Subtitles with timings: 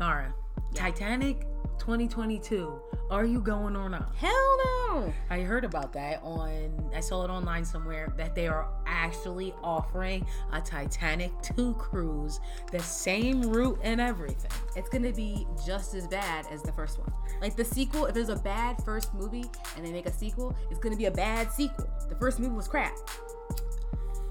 [0.00, 0.34] Nara,
[0.74, 1.46] Titanic
[1.78, 2.80] 2022.
[3.10, 4.14] Are you going or not?
[4.16, 5.12] Hell no.
[5.28, 10.26] I heard about that on, I saw it online somewhere that they are actually offering
[10.52, 12.40] a Titanic 2 cruise,
[12.72, 14.50] the same route and everything.
[14.74, 17.12] It's gonna be just as bad as the first one.
[17.40, 19.44] Like the sequel, if there's a bad first movie
[19.76, 21.88] and they make a sequel, it's gonna be a bad sequel.
[22.08, 22.94] The first movie was crap.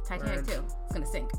[0.06, 0.48] Titanic Word.
[0.48, 1.32] 2, it's gonna sink.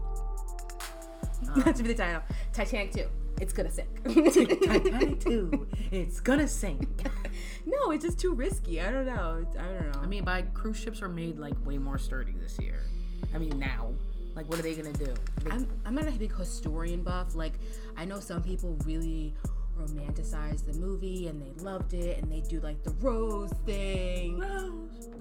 [1.57, 2.23] that should be the title.
[2.53, 3.07] Titanic 2,
[3.41, 3.89] it's gonna sink.
[4.05, 7.07] Titanic 2, it's gonna sink.
[7.67, 8.81] no, it's just too risky.
[8.81, 9.47] I don't know.
[9.59, 10.01] I don't know.
[10.03, 12.81] I mean, by cruise ships are made like way more sturdy this year.
[13.35, 13.93] I mean, now.
[14.35, 15.15] Like, what are they gonna do?
[15.45, 17.35] They- I'm, I'm not a big historian buff.
[17.37, 17.53] Like,
[17.97, 19.33] I know some people really
[19.79, 24.43] romanticize the movie and they loved it and they do like the rose thing.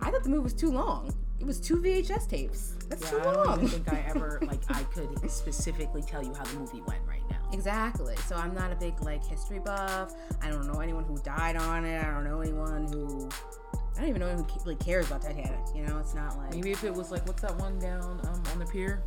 [0.01, 1.13] I thought the movie was too long.
[1.43, 2.75] It was two VHS tapes.
[2.87, 3.57] That's Yeah, too I don't long.
[3.65, 7.19] even think I ever like I could specifically tell you how the movie went right
[7.29, 7.35] now.
[7.51, 8.15] Exactly.
[8.27, 10.13] So I'm not a big like history buff.
[10.41, 12.01] I don't know anyone who died on it.
[12.01, 13.27] I don't know anyone who.
[13.95, 15.59] I don't even know anyone who really cares about Titanic.
[15.75, 16.53] You know, it's not like.
[16.53, 19.03] Maybe if it was like what's that one down um, on the pier?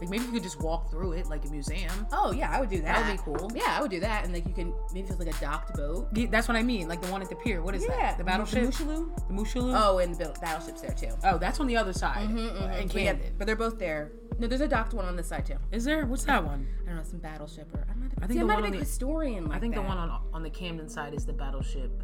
[0.00, 2.06] Like maybe you could just walk through it like a museum.
[2.12, 3.06] Oh yeah, I would do that.
[3.06, 3.50] That would be cool.
[3.54, 6.08] Yeah, I would do that, and like you can maybe it's like a docked boat.
[6.14, 6.88] Yeah, That's what I mean.
[6.88, 7.62] Like the one at the pier.
[7.62, 8.18] What is yeah, that?
[8.18, 8.64] The battleship.
[8.64, 9.28] Moshulu.
[9.28, 9.80] The Moshulu.
[9.80, 11.14] Oh, and the battleships there too.
[11.24, 12.28] Oh, that's on the other side.
[12.28, 12.72] Mm-hmm, mm-hmm.
[12.82, 13.34] In But, yeah, Camden.
[13.38, 14.12] but they're both there.
[14.38, 15.56] No, there's a docked one on this side too.
[15.70, 16.06] Is there?
[16.06, 16.66] What's that one?
[16.84, 18.10] I don't know, some battleship or I'm not.
[18.18, 19.44] I think see, the I'm not one a on big the- historian.
[19.46, 19.82] Like I think that.
[19.82, 22.02] the one on on the Camden side is the battleship,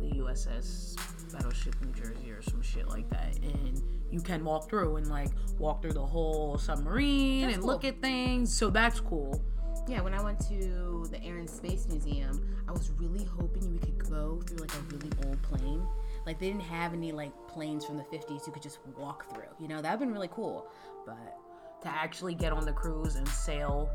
[0.00, 0.96] the USS
[1.32, 5.82] Battleship New Jersey some shit like that, and you can walk through and like walk
[5.82, 7.72] through the whole submarine That's and cool.
[7.72, 8.54] look at things.
[8.54, 9.42] So that's cool.
[9.88, 13.78] Yeah, when I went to the Air and Space Museum, I was really hoping we
[13.78, 15.86] could go through like a really old plane.
[16.24, 19.44] Like they didn't have any like planes from the 50s you could just walk through.
[19.58, 20.68] You know, that'd been really cool.
[21.04, 21.36] But
[21.82, 23.90] to actually get on the cruise and sail.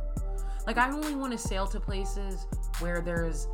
[0.67, 2.45] Like I only want to sail to places
[2.80, 3.47] where there's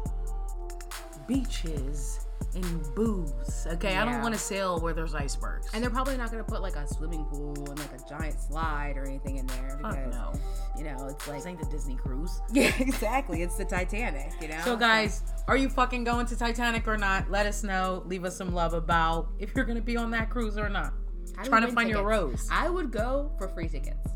[1.27, 2.24] beaches
[2.55, 3.67] and booze.
[3.71, 5.67] Okay, I don't want to sail where there's icebergs.
[5.73, 8.95] and they're probably not gonna put like a swimming pool and like a giant slide
[8.97, 10.33] or anything in there Fuck because no.
[10.77, 12.41] you know it's like This ain't the Disney cruise.
[12.53, 16.87] yeah exactly it's the Titanic you know So guys, are you fucking going to Titanic
[16.87, 17.29] or not?
[17.29, 18.03] Let us know.
[18.05, 20.93] Leave us some love about if you're gonna be on that cruise or not.
[21.35, 24.09] How do we Trying to win find your rose I would go for free tickets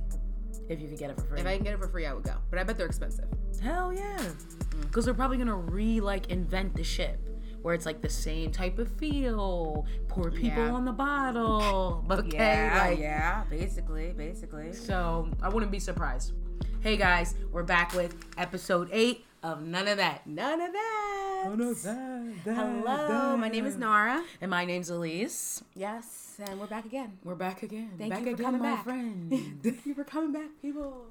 [0.70, 1.40] if you could get it for free.
[1.40, 3.26] if I can get it for free I would go but I bet they're expensive
[3.62, 4.16] Hell yeah.
[4.18, 4.82] Mm.
[4.84, 7.20] Because they're probably gonna re like invent the ship.
[7.62, 10.72] Where it's like the same type of feel, poor people Yeah.
[10.72, 12.04] on the bottle.
[12.08, 16.34] But okay, yeah like yeah basically basically so I wouldn't be surprised.
[16.82, 20.26] Hey guys, we're back with episode eight of None of That.
[20.28, 22.34] none of that None of that.
[22.46, 25.64] hello my name is Nara And my name's Elise.
[25.76, 27.92] yes and we're back again We're back again.
[27.98, 28.84] Thank back you for again, coming my back.
[28.86, 29.60] friend.
[29.64, 31.06] Thank you for coming back, people.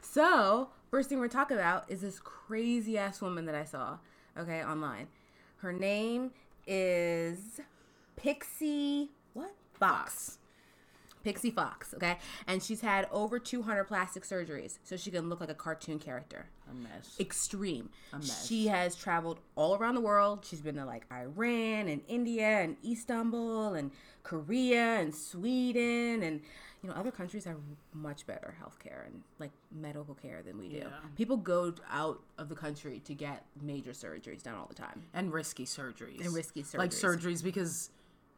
[0.00, 3.98] So, first thing we're talking about is this crazy ass woman that I saw,
[4.38, 5.08] okay, online.
[5.64, 6.32] Her name
[6.66, 7.58] is
[8.16, 9.54] Pixie what?
[9.72, 10.36] Fox.
[11.22, 12.18] Pixie Fox, okay?
[12.46, 16.44] And she's had over 200 plastic surgeries so she can look like a cartoon character.
[16.70, 17.16] A mess.
[17.18, 17.88] Extreme.
[18.12, 18.46] A mess.
[18.46, 20.44] She has traveled all around the world.
[20.46, 23.90] She's been to like Iran and India and Istanbul and
[24.22, 26.42] Korea and Sweden and
[26.84, 27.56] you know other countries have
[27.94, 30.76] much better healthcare and like medical care than we do.
[30.76, 30.88] Yeah.
[31.16, 35.02] People go out of the country to get major surgeries done all the time.
[35.14, 36.20] and risky surgeries.
[36.20, 36.78] And risky surgeries.
[36.78, 37.16] Like surgeries.
[37.16, 37.90] surgeries because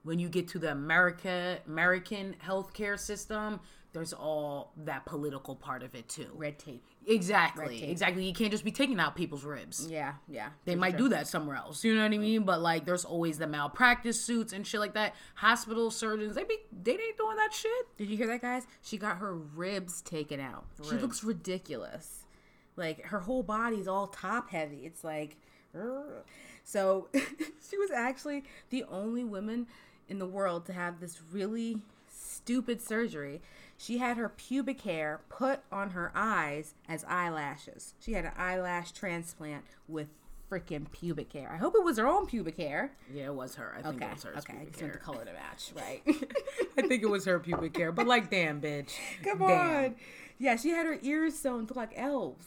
[0.04, 3.58] when you get to the America American healthcare system,
[3.96, 6.26] there's all that political part of it too.
[6.34, 6.84] Red tape.
[7.06, 7.80] Exactly.
[7.80, 7.88] tape.
[7.88, 8.26] Exactly.
[8.26, 9.88] You can't just be taking out people's ribs.
[9.90, 10.50] Yeah, yeah.
[10.66, 11.82] They might do that somewhere else.
[11.82, 12.42] You know what I mean?
[12.42, 15.14] But like there's always the malpractice suits and shit like that.
[15.36, 17.96] Hospital surgeons, they be they ain't doing that shit.
[17.96, 18.66] Did you hear that, guys?
[18.82, 20.66] She got her ribs taken out.
[20.86, 22.26] She looks ridiculous.
[22.76, 24.84] Like her whole body's all top heavy.
[24.84, 25.38] It's like,
[25.74, 26.22] "Ugh."
[26.64, 29.68] so she was actually the only woman
[30.06, 31.80] in the world to have this really
[32.16, 33.40] stupid surgery.
[33.78, 37.94] She had her pubic hair put on her eyes as eyelashes.
[38.00, 40.08] She had an eyelash transplant with
[40.50, 41.50] freaking pubic hair.
[41.52, 42.92] I hope it was her own pubic hair.
[43.12, 43.74] Yeah, it was her.
[43.78, 44.30] I think Okay, it was her.
[44.38, 44.52] okay.
[44.52, 44.92] I pubic just hair.
[44.92, 46.02] the color to match, right?
[46.78, 47.92] I think it was her pubic hair.
[47.92, 48.92] But like, damn, bitch.
[49.24, 49.84] Come Damn.
[49.84, 49.94] on.
[50.38, 52.46] Yeah, she had her ears sewn to look like elves.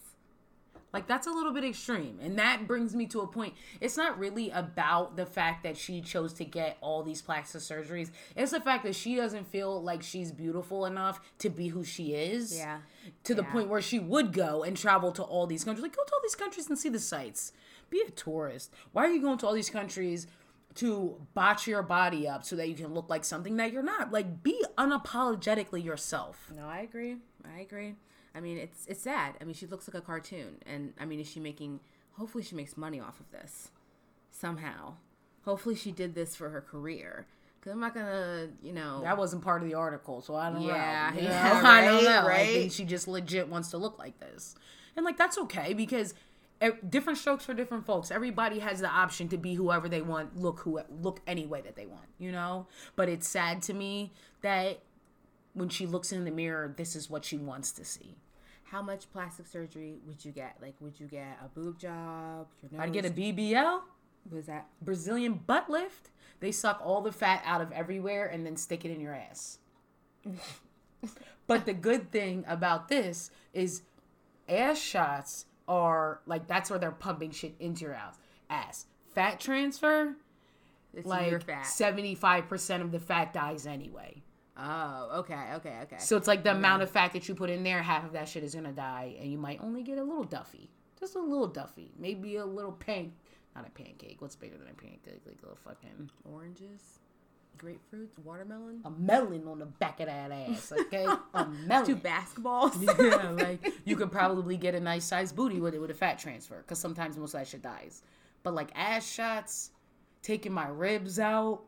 [0.92, 2.20] Like that's a little bit extreme.
[2.22, 3.54] And that brings me to a point.
[3.80, 8.10] It's not really about the fact that she chose to get all these plastic surgeries.
[8.36, 12.14] It's the fact that she doesn't feel like she's beautiful enough to be who she
[12.16, 12.58] is.
[12.58, 12.80] Yeah.
[13.26, 13.52] To the Yeah.
[13.52, 15.84] point where she would go and travel to all these countries.
[15.84, 17.54] Like go to all these countries and see the sights.
[17.92, 18.74] Be a tourist.
[18.92, 20.26] Why are you going to all these countries
[20.76, 24.12] to botch your body up so that you can look like something that you're not?
[24.12, 26.52] Like be unapologetically yourself.
[26.56, 27.18] No, I agree.
[27.46, 27.96] I agree.
[28.36, 29.36] I mean, it's it's sad.
[29.42, 31.80] I mean, she looks like a cartoon, and I mean, is she making?
[32.14, 33.70] Hopefully, she makes money off of this
[34.32, 34.94] somehow.
[35.46, 37.26] Hopefully, she did this for her career.
[37.62, 39.02] Cause I'm not gonna, you know.
[39.04, 41.20] That wasn't part of the article, so I don't Yeah, know.
[41.20, 41.56] You yeah, know?
[41.70, 42.20] I don't right, know.
[42.22, 42.48] I right.
[42.48, 44.56] think she just legit wants to look like this,
[44.96, 46.14] and like that's okay because
[46.90, 48.12] different strokes for different folks.
[48.12, 51.76] Everybody has the option to be whoever they want, look who look any way that
[51.76, 52.06] they want.
[52.18, 54.12] You know, but it's sad to me
[54.42, 54.80] that
[55.54, 58.16] when she looks in the mirror, this is what she wants to see.
[58.66, 60.58] How much plastic surgery would you get?
[60.62, 62.48] Like, would you get a boob job?
[62.78, 63.82] I'd get a BBL,
[64.32, 64.68] Was that?
[64.82, 66.10] Brazilian butt lift.
[66.40, 69.58] They suck all the fat out of everywhere and then stick it in your ass.
[71.48, 73.82] but the good thing about this is
[74.48, 78.18] ass shots are like that's where they're pumping shit into your ass.
[78.50, 78.86] Ass.
[79.16, 80.16] Fat transfer,
[80.94, 81.66] It's your like fat.
[81.66, 84.22] seventy five percent of the fat dies anyway.
[84.62, 85.96] Oh, okay, okay, okay.
[86.00, 88.28] So it's like the amount of fat that you put in there, half of that
[88.28, 90.70] shit is gonna die, and you might only get a little Duffy,
[91.00, 93.14] just a little Duffy, maybe a little pan,
[93.56, 94.18] not a pancake.
[94.22, 95.22] What's bigger than a pancake?
[95.26, 97.00] Like a fucking Oranges,
[97.58, 98.82] grapefruits, watermelon.
[98.84, 100.74] a melon on the back of that ass.
[100.80, 101.86] Okay, a melon.
[101.86, 102.82] Two basketballs.
[103.00, 106.20] yeah, like you could probably get a nice sized booty with it with a fat
[106.20, 108.02] transfer, because sometimes most of that shit dies.
[108.44, 109.72] But like ass shots,
[110.22, 111.62] taking my ribs out,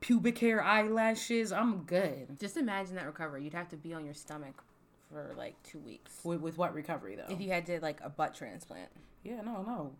[0.00, 2.38] pubic hair, eyelashes, I'm good.
[2.38, 3.44] Just imagine that recovery.
[3.44, 4.62] You'd have to be on your stomach
[5.10, 7.32] for like two weeks With, with what recovery though?
[7.32, 8.90] if you had to like a butt transplant.
[9.24, 9.92] Yeah, no, no.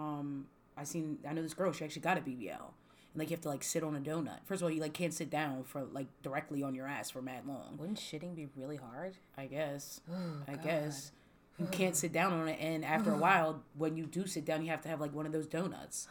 [0.00, 0.46] Um,
[0.76, 1.18] I seen.
[1.28, 1.72] I know this girl.
[1.72, 4.38] She actually got a BBL, and like you have to like sit on a donut.
[4.44, 7.22] First of all, you like can't sit down for like directly on your ass for
[7.22, 7.76] mad long.
[7.78, 9.14] Wouldn't shitting be really hard?
[9.36, 10.00] I guess.
[10.48, 11.12] I guess
[11.58, 14.62] you can't sit down on it, and after a while, when you do sit down,
[14.64, 16.08] you have to have like one of those donuts.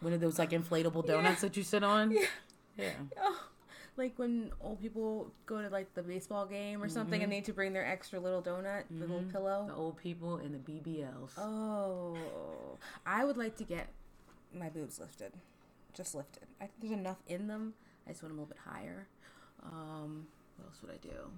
[0.00, 2.12] One of those like inflatable donuts that you sit on.
[2.12, 2.26] Yeah.
[2.78, 2.90] Yeah.
[3.96, 7.46] Like when old people go to like the baseball game or something and they need
[7.46, 9.64] to bring their extra little donut, the little pillow.
[9.68, 11.30] The old people and the BBLs.
[11.38, 12.14] Oh,
[13.06, 13.88] I would like to get
[14.52, 15.32] my boobs lifted,
[15.94, 16.44] just lifted.
[16.60, 17.72] I think there's enough in them.
[18.06, 19.08] I just want them a little bit higher.
[19.64, 20.26] Um,
[20.56, 21.30] what else would I do?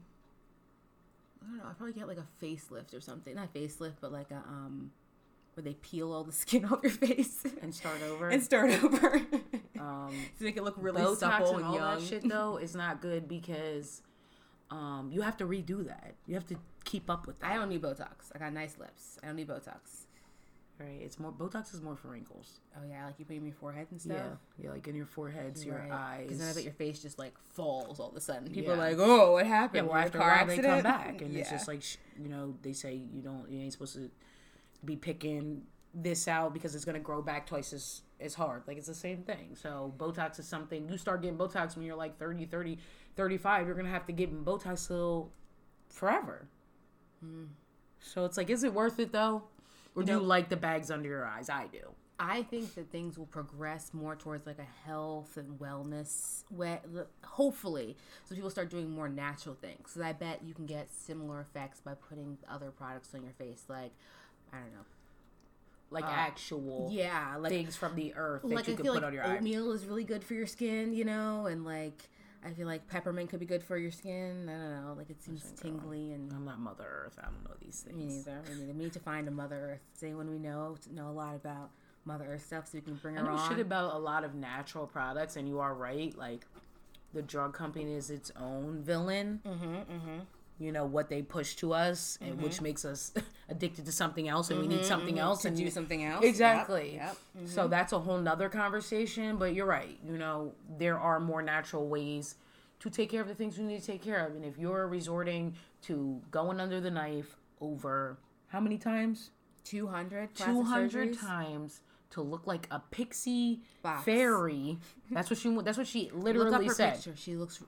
[1.41, 1.65] I don't know.
[1.69, 3.37] I'd probably get like a facelift or something.
[3.37, 4.91] Not facelift, but like a um,
[5.59, 8.29] where they peel all the skin off your face And start over.
[8.29, 9.17] and start over
[9.81, 11.99] um, to make it look really Botox supple and and all young.
[11.99, 14.03] that shit though is not good because
[14.71, 16.15] um, you have to redo that.
[16.27, 17.51] You have to keep up with that.
[17.51, 18.31] I don't need Botox.
[18.35, 19.19] I got nice lips.
[19.23, 20.05] I don't need Botox.
[20.79, 21.01] Right?
[21.03, 22.61] It's more Botox is more for wrinkles.
[22.77, 24.17] Oh yeah, like you put in your forehead and stuff.
[24.17, 26.23] Yeah, yeah, like in your foreheads, your eyes.
[26.23, 28.49] Because then I bet your face just like falls all of a sudden.
[28.53, 28.75] People Yeah.
[28.75, 29.89] are like, "Oh, what yeah, happened?
[29.89, 31.83] well, after a while they come accident?" back, and it's just like
[32.23, 34.09] you know they say you don't you ain't supposed to
[34.85, 35.63] be picking
[35.95, 38.63] this out because it's gonna grow back twice as as hard.
[38.67, 39.55] Like it's the same thing.
[39.55, 42.79] So Botox is something you start getting Botox when you're like 30, 30,
[43.17, 43.67] 35.
[43.67, 45.31] You're gonna have to get Botox till
[45.89, 46.49] forever.
[47.21, 47.45] Hmm.
[48.01, 49.45] So it's like, is it worth it though?
[49.95, 51.49] Or do know- you like the bags under your eyes?
[51.49, 51.95] I do.
[52.21, 56.81] I think that things will progress more towards like a health and wellness way,
[57.25, 57.97] hopefully.
[58.25, 59.93] So people start doing more natural things.
[59.93, 63.67] So I bet you can get similar effects by putting other products on your face,
[63.69, 63.93] like
[64.53, 64.85] I don't know,
[65.91, 69.03] Like actual yeah, like things from the earth that like you I can put like
[69.05, 69.37] on your eye.
[69.37, 72.09] oatmeal is really good for your skin, you know, and like
[72.45, 74.49] I feel like peppermint could be good for your skin.
[74.49, 77.19] I don't know, like it seems tingly and I'm not Mother Earth.
[77.21, 77.97] I don't know these things.
[77.97, 78.41] Me neither.
[78.49, 79.81] We need, we need to find a Mother Earth.
[79.95, 81.71] Does anyone we know to know a lot about
[82.05, 83.49] Mother Earth stuff so we can bring I her know on?
[83.51, 86.17] shit about a lot of natural products, and you are right.
[86.17, 86.47] Like
[87.13, 89.41] the drug company is its own villain.
[89.47, 90.19] Mm-hmm, mm-hmm.
[90.59, 92.65] You know what they push to us, and which mm-hmm.
[92.65, 93.13] makes us
[93.49, 95.19] addicted to something else, and we need mm-hmm, something mm-hmm.
[95.19, 96.25] else to and do something else.
[96.25, 96.95] Exactly.
[96.95, 97.17] Yep.
[97.39, 97.49] yep.
[97.49, 99.37] So that's a whole nother conversation.
[99.37, 99.99] But you're right.
[100.05, 102.35] You know there are more natural ways
[102.81, 104.87] to take care of the things we need to take care of, and if you're
[104.89, 109.31] resorting to going under the knife over how many times?
[109.65, 114.05] 200 Two hundred times to look like a pixie Fox.
[114.05, 114.79] fairy.
[115.11, 115.55] That's what she.
[115.63, 116.95] That's what she literally said.
[116.95, 117.15] picture.
[117.17, 117.63] She looks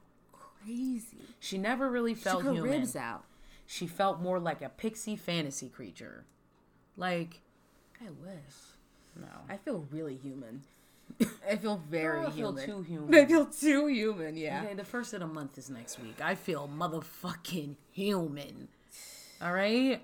[0.65, 1.19] crazy.
[1.39, 2.71] She never really She felt took her human.
[2.71, 3.25] ribs out.
[3.67, 6.25] She felt more like a pixie fantasy creature.
[6.97, 7.41] Like
[8.01, 8.55] I wish.
[9.17, 10.63] no, I feel really human.
[11.49, 13.11] I feel very oh, I feel human.
[13.13, 14.63] too I feel too human, yeah.
[14.65, 16.21] Okay, the first of the month is next week.
[16.23, 18.69] I feel motherfucking human.
[19.43, 20.01] All right.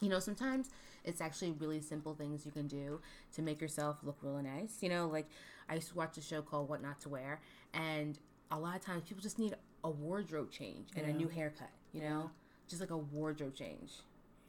[0.00, 0.70] You know, sometimes
[1.04, 3.00] it's actually really simple things you can do
[3.34, 4.78] to make yourself look really nice.
[4.80, 5.26] You know, like
[5.68, 7.40] I used to watch a show called What Not to Wear,
[7.72, 8.18] and
[8.50, 9.54] a lot of times people just need
[9.84, 12.30] a wardrobe change and a new haircut, you know?
[12.66, 13.92] Just like a wardrobe change.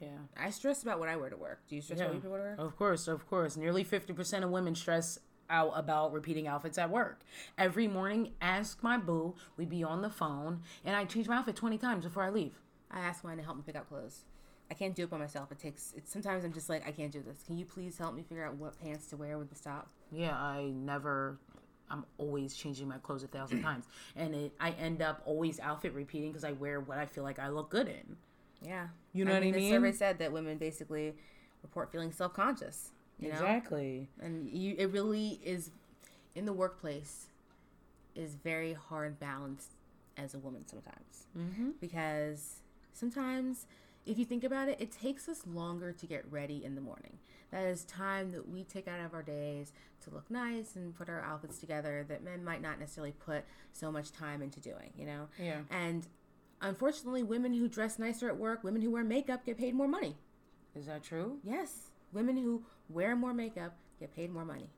[0.00, 0.08] Yeah.
[0.36, 1.60] I stress about what I wear to work.
[1.68, 2.68] Do you stress about what you wear to work?
[2.68, 3.56] Of course, of course.
[3.56, 7.20] Nearly 50% of women stress out about repeating outfits at work.
[7.56, 11.56] Every morning, ask my boo, we'd be on the phone, and I change my outfit
[11.56, 12.60] 20 times before I leave.
[12.90, 14.24] I ask mine to help me pick out clothes.
[14.70, 15.52] I can't do it by myself.
[15.52, 15.92] It takes.
[15.96, 17.42] It's sometimes I'm just like I can't do this.
[17.44, 19.88] Can you please help me figure out what pants to wear with the stop?
[20.10, 21.38] Yeah, I never.
[21.90, 23.84] I'm always changing my clothes a thousand times,
[24.16, 27.38] and it I end up always outfit repeating because I wear what I feel like
[27.38, 28.16] I look good in.
[28.62, 29.72] Yeah, You know what I The mean?
[29.72, 31.14] survey said that women basically
[31.62, 32.90] report feeling self conscious.
[33.18, 34.08] You know, Exactly.
[34.20, 35.70] and you it really is
[36.34, 37.26] in the workplace
[38.14, 39.72] is very hard balanced
[40.16, 41.70] as a woman sometimes Mm-hmm.
[41.80, 42.60] because
[42.92, 43.66] sometimes
[44.06, 47.18] if you think about it it takes us longer to get ready in the morning
[47.50, 49.72] that is time that we take out of our days
[50.02, 53.90] to look nice and put our outfits together that men might not necessarily put so
[53.92, 55.60] much time into doing you know Yeah.
[55.70, 56.06] and
[56.60, 60.16] unfortunately women who dress nicer at work women who wear makeup get paid more money
[60.74, 61.38] Is that true?
[61.44, 64.70] yes women who wear more makeup get paid more money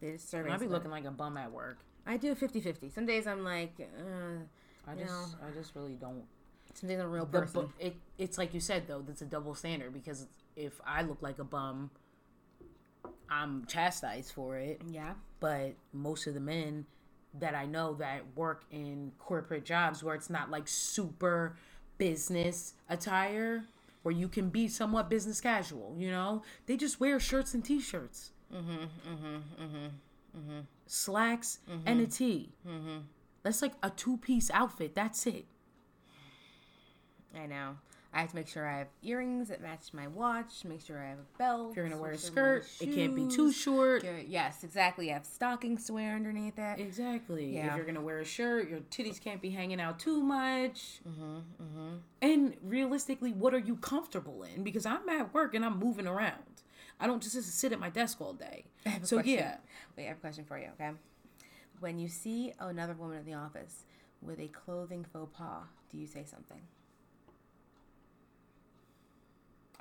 [0.00, 1.78] they just surveys I'd be looking like a bum at work.
[2.04, 2.92] I do 50-50.
[2.92, 5.26] Some days I'm like, uh, I just, know.
[5.46, 6.24] I just really don't.
[6.74, 7.60] Some days I'm a real The, person.
[7.62, 9.02] bu- it, it's like you said though.
[9.06, 10.26] That's a double standard because
[10.56, 11.90] if I look like a bum,
[13.30, 14.80] I'm chastised for it.
[14.88, 15.14] yeah.
[15.40, 16.86] But most of the men
[17.38, 21.56] that I know that work in corporate jobs where it's not like super
[21.98, 23.64] business attire,
[24.02, 28.32] where you can be somewhat business casual, you know, they just wear shirts and t-shirts.
[28.54, 28.70] Mm-hmm.
[29.12, 29.66] Mm-hmm.
[30.38, 30.58] Mm-hmm.
[30.86, 32.50] Slacks and a tee.
[32.68, 32.98] Mm-hmm.
[33.42, 34.94] That's like a two-piece outfit.
[34.94, 35.46] That's it.
[37.36, 37.76] I know.
[38.14, 40.66] I have to make sure I have earrings that match my watch.
[40.66, 41.70] Make sure I have a belt.
[41.70, 44.04] If you're gonna wear a skirt, it can't be too short.
[44.26, 45.10] Yes, exactly.
[45.10, 46.78] I have stockings to wear underneath that.
[46.78, 47.54] Exactly.
[47.54, 47.70] Yeah.
[47.70, 51.00] If you're gonna wear a shirt, your titties can't be hanging out too much.
[51.08, 51.96] Mm-hmm, mm-hmm.
[52.20, 54.62] And realistically, what are you comfortable in?
[54.62, 56.62] Because I'm at work and I'm moving around.
[57.00, 58.66] I don't just sit at my desk all day.
[58.84, 59.56] I have a So yeah,
[59.96, 60.68] Wait, I have a question for you.
[60.74, 60.90] Okay.
[61.80, 63.84] When you see another woman in the office
[64.20, 66.60] with a clothing faux pas, do you say something?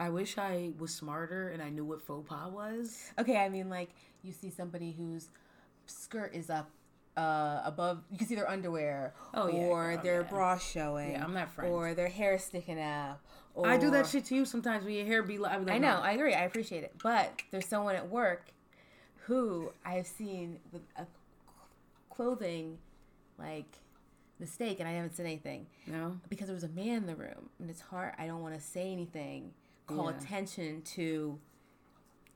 [0.02, 3.12] I wish I was smarter and I knew what faux pas was.
[3.20, 3.90] Okay, I mean like
[4.24, 5.30] you see somebody whose
[5.86, 6.70] skirt is up
[7.18, 10.28] uh above you can see their underwear Oh, yeah, or girl, their yeah.
[10.28, 11.12] bra showing.
[11.12, 11.72] Yeah, I'm that friend.
[11.72, 13.22] Or their hair sticking up.
[13.54, 15.66] Or, I do that shit to you sometimes when your hair be like, I, be
[15.66, 16.94] like, I know, "No." I agree, I appreciate it.
[17.04, 18.46] But there's someone at work
[19.28, 21.06] who I've seen with a
[22.10, 22.78] clothing
[23.38, 23.66] like
[24.40, 25.68] mistake and I haven't said anything.
[25.86, 26.18] no.
[26.30, 28.62] Because there was a man in the room and it's hard I don't want to
[28.62, 29.52] say anything.
[29.96, 30.18] Call Yeah.
[30.18, 31.40] attention to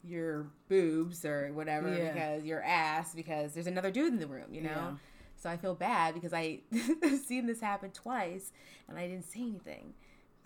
[0.03, 2.13] your boobs or whatever Yeah.
[2.13, 4.69] because your ass because there's another dude in the room, you know?
[4.69, 4.95] Yeah.
[5.37, 6.59] So I feel bad because I
[7.25, 8.51] seen this happen twice
[8.87, 9.93] and I didn't say anything.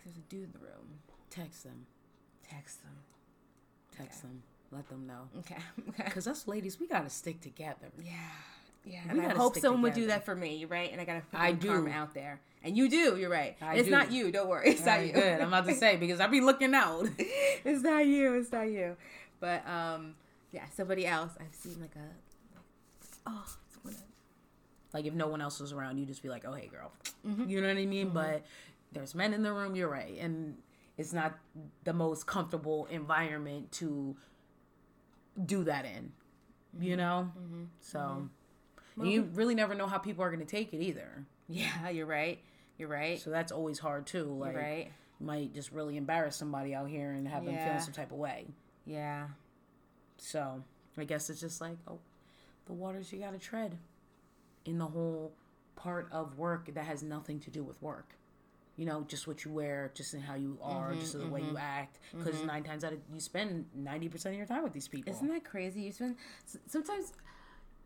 [0.04, 1.00] There's a dude in the room.
[1.30, 1.86] Text them.
[2.50, 2.94] Text them.
[3.96, 4.44] Text them.
[4.72, 5.30] Let them know.
[5.40, 5.58] Okay.
[5.90, 6.04] Okay.
[6.06, 7.90] Because us ladies, we gotta stick together.
[8.02, 8.14] Yeah.
[8.90, 9.02] Yeah.
[9.08, 10.92] And I hope someone would do that for me, right?
[10.92, 12.42] And I gotta put I I karma out there.
[12.64, 13.56] And you do, you're right.
[13.62, 13.92] I it's do.
[13.92, 14.70] not you, don't worry.
[14.70, 15.14] It's not you.
[15.14, 15.40] Good.
[15.42, 17.08] I'm about to say because I be looking out.
[17.18, 18.34] it's not you.
[18.34, 18.98] It's not you.
[19.40, 20.16] But um,
[20.52, 21.32] yeah, somebody else.
[21.40, 23.46] I've seen like a, like, oh.
[24.92, 26.92] Like if no one else was around, you just be like, "Oh, hey, girl,"
[27.28, 27.48] Mm-hmm.
[27.48, 28.10] you know what I mean.
[28.10, 28.44] But
[28.92, 29.76] there's men in the room.
[29.76, 30.58] You're right, and
[30.98, 31.38] it's not
[31.84, 34.16] the most comfortable environment to
[35.46, 36.12] do that in.
[36.76, 36.84] Mm-hmm.
[36.84, 37.32] You know,
[37.82, 38.30] so
[39.00, 41.26] and you really never know how people are going to take it either.
[41.48, 42.40] Yeah, you're right.
[42.78, 43.20] You're right.
[43.20, 44.26] So that's always hard too.
[44.26, 44.92] Like, you're right.
[45.20, 47.66] you might just really embarrass somebody out here and have them Yeah.
[47.66, 48.48] feeling some type of way.
[48.86, 49.28] Yeah.
[50.18, 50.64] So
[50.98, 52.00] I guess it's just like, oh,
[52.66, 53.78] the waters you got to tread
[54.66, 55.32] in the whole
[55.76, 58.16] part of work that has nothing to do with work.
[58.78, 61.42] You know, just what you wear, just in how you are, Mm-hmm, just the way
[61.42, 62.00] you act.
[62.16, 65.12] Because nine times out of you spend ninety percent of your time with these people.
[65.12, 65.82] Isn't that crazy?
[65.82, 66.16] You spend
[66.66, 67.12] sometimes.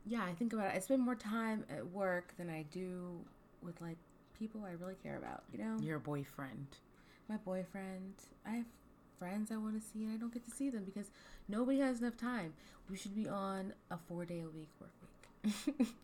[0.06, 0.74] Yeah, I think about it.
[0.76, 3.20] I spend more time at work than I do
[3.62, 3.98] with like
[4.38, 5.44] people I really care about.
[5.52, 6.68] You know, your boyfriend?
[7.30, 8.14] my boyfriend.
[8.46, 8.66] I have
[9.18, 11.10] friends I want to see, and I don't get to see them because
[11.48, 12.54] nobody has enough time.
[12.90, 14.92] We should be on a four day a week work
[15.78, 15.88] week.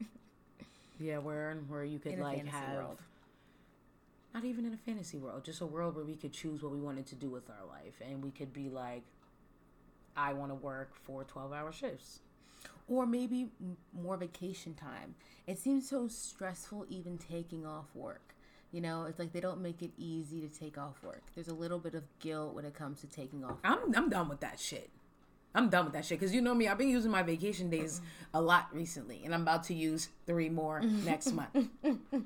[1.00, 2.98] Yeah, where where you could like have world.
[4.34, 6.80] not even in a fantasy world, just a world where we could choose what we
[6.80, 9.04] wanted to do with our life, and we could be like,
[10.18, 12.20] I want to work for twelve hour shifts.
[12.90, 13.50] Or maybe
[13.94, 15.16] more vacation time.
[15.48, 18.36] It seems so stressful even taking off work.
[18.72, 21.24] You know, it's like they don't make it easy to take off work.
[21.34, 23.58] There's a little bit of guilt when it comes to taking off.
[23.64, 24.90] I'm I'm done with that shit.
[25.56, 26.68] I'm done with that shit because you know me.
[26.68, 28.38] I've been using my vacation days mm-hmm.
[28.38, 31.70] a lot recently, and I'm about to use three more next month.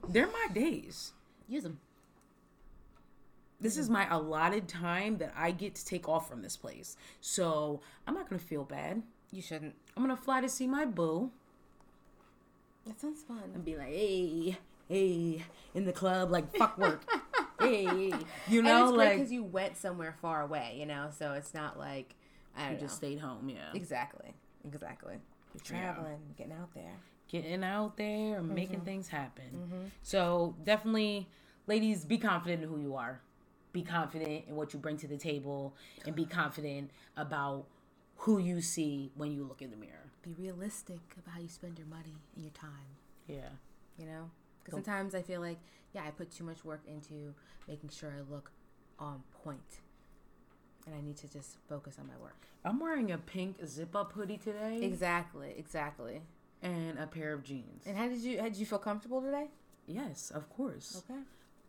[0.10, 1.14] They're my days.
[1.48, 1.80] Use them.
[3.62, 6.98] This is my allotted time that I get to take off from this place.
[7.22, 9.04] So I'm not gonna feel bad.
[9.34, 9.76] You shouldn't.
[9.98, 11.32] I'm gonna fly to see my boo
[12.86, 13.52] That sounds fun.
[13.54, 17.02] and be like, hey, hey, in the club, like fuck work.
[17.60, 18.12] hey,
[18.48, 21.10] you and know, it's like because you went somewhere far away, you know.
[21.18, 22.16] So it's not like
[22.56, 22.84] I don't you know.
[22.84, 23.50] just stayed home.
[23.50, 24.34] Yeah, exactly,
[24.66, 25.16] exactly.
[25.54, 25.94] You're Yeah.
[25.94, 26.94] traveling, getting out there.
[27.30, 28.86] getting out there making Mm-hmm.
[28.86, 29.90] things happen.
[30.04, 31.28] So definitely,
[31.68, 33.22] ladies, be confident in who you are.
[33.72, 35.74] Be confident in what you bring to the table,
[36.06, 37.66] and be confident about
[38.24, 40.12] who you see when you look in the mirror.
[40.22, 42.96] Be realistic about how you spend your money and your time.
[43.28, 43.50] Yeah.
[43.98, 44.32] You know,
[44.64, 45.60] because sometimes I feel like
[45.94, 47.34] yeah, I put too much work into
[47.68, 48.52] making sure I look
[48.98, 49.82] on point,
[50.86, 52.48] and I need to just focus on my work.
[52.66, 56.22] I'm wearing a pink zip up hoodie today Exactly, exactly.
[56.62, 57.84] and a pair of jeans.
[57.86, 58.38] And how did you?
[58.40, 59.48] How did you feel comfortable today?
[59.86, 61.04] Yes, of course.
[61.10, 61.20] Okay,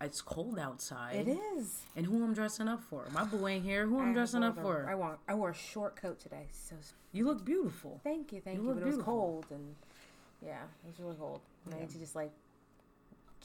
[0.00, 1.16] It's cold outside.
[1.28, 1.80] it is.
[1.96, 3.06] And who I'm dressing up for?
[3.12, 3.86] My boo ain't here.
[3.86, 4.86] Who I'm dressing up the- for?
[4.88, 5.18] I want.
[5.28, 6.48] I wore a short coat today.
[6.52, 6.76] So
[7.12, 8.00] You look beautiful.
[8.04, 8.68] thank you, thank You you.
[8.68, 9.74] look But it was cold and
[10.44, 11.40] yeah, it was really cold.
[11.64, 12.32] And I need to just like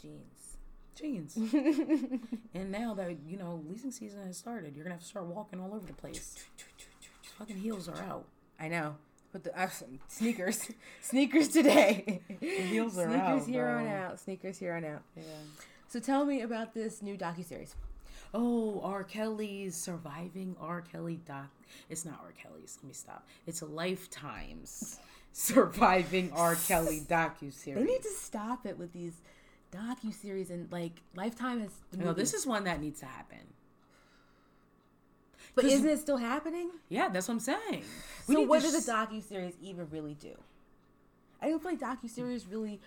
[0.01, 0.57] jeans.
[0.95, 1.35] Jeans.
[2.53, 5.27] and now that, you know, leasing season has started, you're going to have to start
[5.27, 6.35] walking all over the place.
[7.37, 8.25] Fucking heels are out.
[8.59, 8.95] I know.
[9.31, 9.69] But the uh,
[10.09, 10.67] sneakers,
[11.01, 12.21] sneakers today.
[12.41, 14.19] heels are sneakers out, Sneakers here on out.
[14.19, 15.03] Sneakers here on out.
[15.15, 15.23] Yeah.
[15.89, 17.75] So tell me about this new docu series.
[18.33, 19.03] Oh, R.
[19.03, 20.81] Kelly's Surviving R.
[20.81, 21.49] Kelly doc.
[21.89, 22.31] It's not R.
[22.41, 22.77] Kelly's.
[22.81, 23.27] Let me stop.
[23.47, 24.99] It's a Lifetime's
[25.33, 26.55] Surviving R.
[26.55, 27.83] Kelly docu series.
[27.83, 29.13] They need to stop it with these
[29.73, 31.71] docu series and like Lifetime is.
[31.91, 33.39] The No, this is one that needs to happen.
[35.55, 36.69] But 'cause- isn't it still happening?
[36.89, 37.83] Yeah, that's what I'm saying.
[38.27, 40.35] We So need what to does s- a docu series even really do?
[41.41, 42.79] I don't feel like docu series really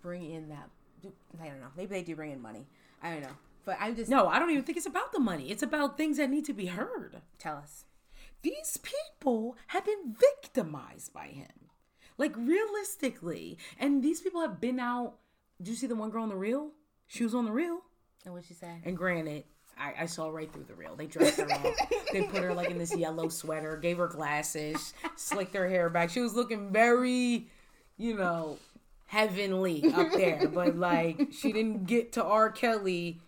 [0.00, 0.70] bring in that.
[1.02, 1.12] Do-
[1.42, 1.68] I don't know.
[1.76, 2.66] Maybe they do bring in money.
[3.02, 3.36] I don't know.
[3.64, 5.50] But I'm just No, I don't even think it's about the money.
[5.50, 7.20] It's about things that need to be heard.
[7.38, 7.84] tell us.
[8.42, 11.48] These people have been victimized by him.
[12.18, 13.58] Like realistically.
[13.78, 15.14] And these people have been out.
[15.58, 16.70] Did you see the one girl on the reel?
[17.06, 17.80] She was on the reel.
[18.24, 18.80] And what'd she say?
[18.84, 19.44] And granted,
[19.78, 20.96] I, I saw right through the reel.
[20.96, 21.74] They dressed her up.
[22.12, 26.10] They put her like in this yellow sweater, gave her glasses, slicked her hair back.
[26.10, 27.48] She was looking very,
[27.96, 28.58] you know,
[29.06, 30.48] heavenly up there.
[30.48, 32.50] But like she didn't get to R.
[32.50, 33.20] Kelly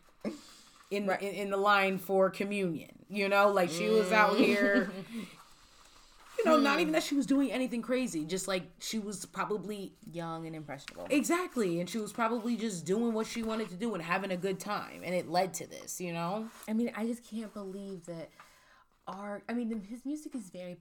[0.91, 2.91] in the in, in the line for communion.
[3.09, 4.45] You know, like she was out mm.
[4.45, 4.91] here.
[6.39, 6.81] You know, not hmm.
[6.83, 8.25] even that she was doing anything crazy.
[8.25, 11.09] Just like she was probably Young and impressionable.
[11.11, 11.81] Exactly.
[11.81, 14.61] And she was probably just doing what she wanted to do and having a good
[14.61, 15.03] time.
[15.03, 16.49] And it led to this, you know?
[16.69, 18.31] I mean, I just can't believe that
[19.09, 19.43] our.
[19.49, 20.79] I mean, his music is very.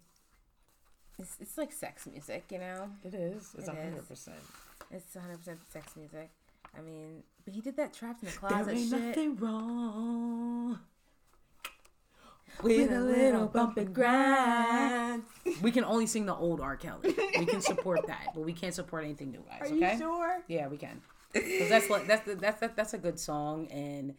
[1.17, 2.91] It's, it's like sex music, you know.
[3.03, 3.55] It is.
[3.57, 4.10] It's It is.
[4.91, 4.95] 100%.
[4.97, 6.30] It's 100 percent sex music.
[6.78, 9.02] I mean, but he did that trapped in the closet There ain't shit.
[9.02, 10.80] nothing wrong
[12.62, 15.23] With a little bump and grind.
[15.62, 16.76] We can only sing the old R.
[16.76, 17.15] Kelly.
[17.39, 19.71] We can support that, but we can't support anything new, guys.
[19.71, 19.93] Are okay?
[19.93, 20.43] you sure?
[20.47, 21.02] Yeah, we can.
[21.34, 24.15] Because that's like that's the, that's that, that's a good song, and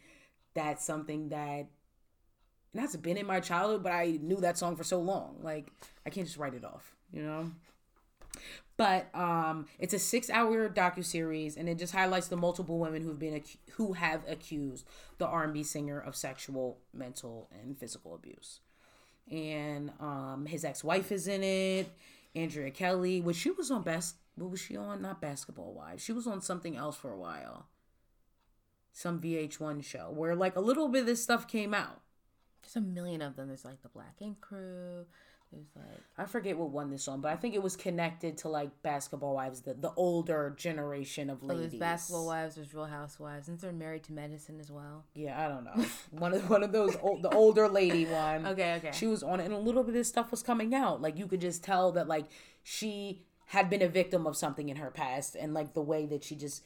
[0.53, 1.67] that's something that
[2.73, 5.37] and that's been in my childhood, but I knew that song for so long.
[5.41, 5.71] Like
[6.05, 7.51] I can't just write it off, you know.
[8.79, 13.19] But um, it's a six-hour docu series, and it just highlights the multiple women who've
[13.19, 14.87] been who have accused
[15.17, 18.61] the R&B singer of sexual, mental, and physical abuse.
[19.29, 21.91] And um, his ex-wife is in it,
[22.33, 24.15] Andrea Kelly, which she was on best.
[24.35, 25.01] What was she on?
[25.01, 26.01] Not Basketball Wives.
[26.01, 27.67] She was on something else for a while.
[28.93, 31.99] Some VH1 show where like a little bit of this stuff came out.
[32.61, 33.49] There's a million of them.
[33.49, 35.05] There's like the Black Ink Crew.
[35.51, 38.49] There's like I forget what won this on, but I think it was connected to
[38.49, 41.71] like Basketball Wives, the, the older generation of oh, ladies.
[41.71, 42.55] there's Basketball Wives.
[42.55, 43.47] There's Real Housewives.
[43.47, 45.05] And they're married to medicine as well.
[45.15, 45.85] Yeah, I don't know.
[46.11, 48.45] one of one of those old, the older lady one.
[48.49, 48.91] Okay, okay.
[48.93, 51.01] She was on it, and a little bit of this stuff was coming out.
[51.01, 52.25] Like you could just tell that like
[52.63, 56.23] she had been a victim of something in her past, and like the way that
[56.23, 56.63] she just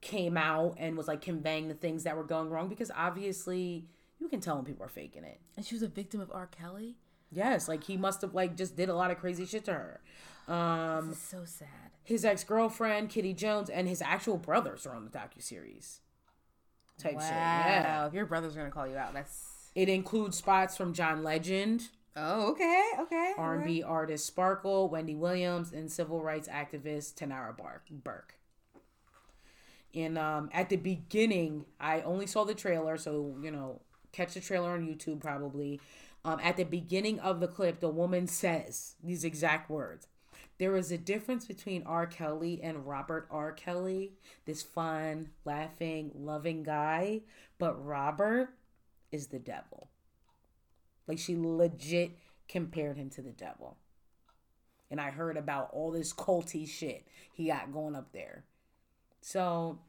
[0.00, 2.68] came out and was like conveying the things that were going wrong.
[2.68, 3.86] Because obviously,
[4.18, 5.40] you can tell when people are faking it.
[5.56, 6.46] And she was a victim of R.
[6.46, 6.96] Kelly.
[7.32, 10.00] Yes, like he must have like just did a lot of crazy shit to her.
[10.48, 11.68] Um, so sad.
[12.04, 16.00] his ex girlfriend Kitti Jones and his actual brothers are on the docu series.
[16.98, 17.20] Type Wow.
[17.20, 17.30] shit.
[17.30, 18.06] Yeah.
[18.06, 19.70] If your brother's gonna call you out, that's.
[19.74, 23.34] It includes spots from John Legend, Oh, okay, okay.
[23.36, 27.54] R&B artist Sparkle, Wendy Williams, and civil rights activist Tarana
[27.90, 28.34] Burke.
[29.94, 34.40] And um, at the beginning, I only saw the trailer, so you know, catch the
[34.40, 35.80] trailer on YouTube probably.
[36.26, 40.08] Um, at the beginning of the clip, the woman says these exact words.
[40.58, 42.06] There is a difference between R.
[42.06, 43.52] Kelly and Robert R.
[43.52, 47.22] Kelly, this fun, laughing, loving guy,
[47.58, 48.50] but Robert
[49.12, 49.90] is the devil.
[51.06, 53.76] Like she legit compared him to the devil.
[54.90, 58.44] And I heard about all this culty shit he got going up there.
[59.20, 59.80] So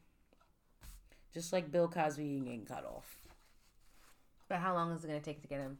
[1.32, 3.16] Just like Bill Cosby getting cut off.
[4.48, 5.78] But how long is it gonna take to get him?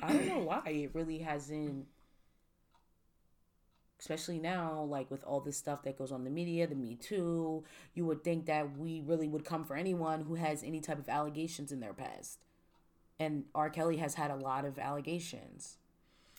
[0.00, 1.86] I don't know why it really hasn't.
[3.98, 6.96] Especially now, like with all this stuff that goes on in the media, the Me
[6.96, 7.62] Too,
[7.94, 11.08] you would think that we really would come for anyone who has any type of
[11.08, 12.40] allegations in their past.
[13.20, 13.70] And R.
[13.70, 15.76] Kelly has had a lot of allegations.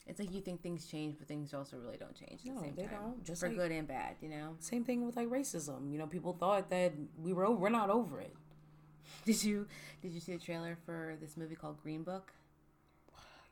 [0.05, 2.65] It's like you think things change, but things also really don't change at No, the
[2.65, 2.91] same they time.
[3.01, 3.23] don't.
[3.23, 4.57] Just for like- good and bad, you know.
[4.59, 5.89] Same thing with like racism.
[5.89, 8.35] You know, people thought that we were we're not over it.
[9.25, 9.67] Did you
[10.01, 12.33] did you see the trailer for this movie called Green Book?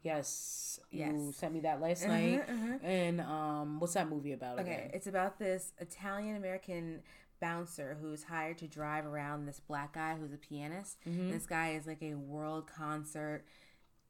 [0.03, 1.35] Yes, you Yes.
[1.35, 2.49] sent me that last Uh-huh, night.
[2.49, 2.77] uh-huh.
[2.81, 4.59] And um, what's that movie about?
[4.59, 4.91] Okay, again?
[4.93, 7.03] it's about this Italian American
[7.39, 10.97] bouncer who's hired to drive around this black guy who's a pianist.
[11.05, 13.43] And this guy is like a world concert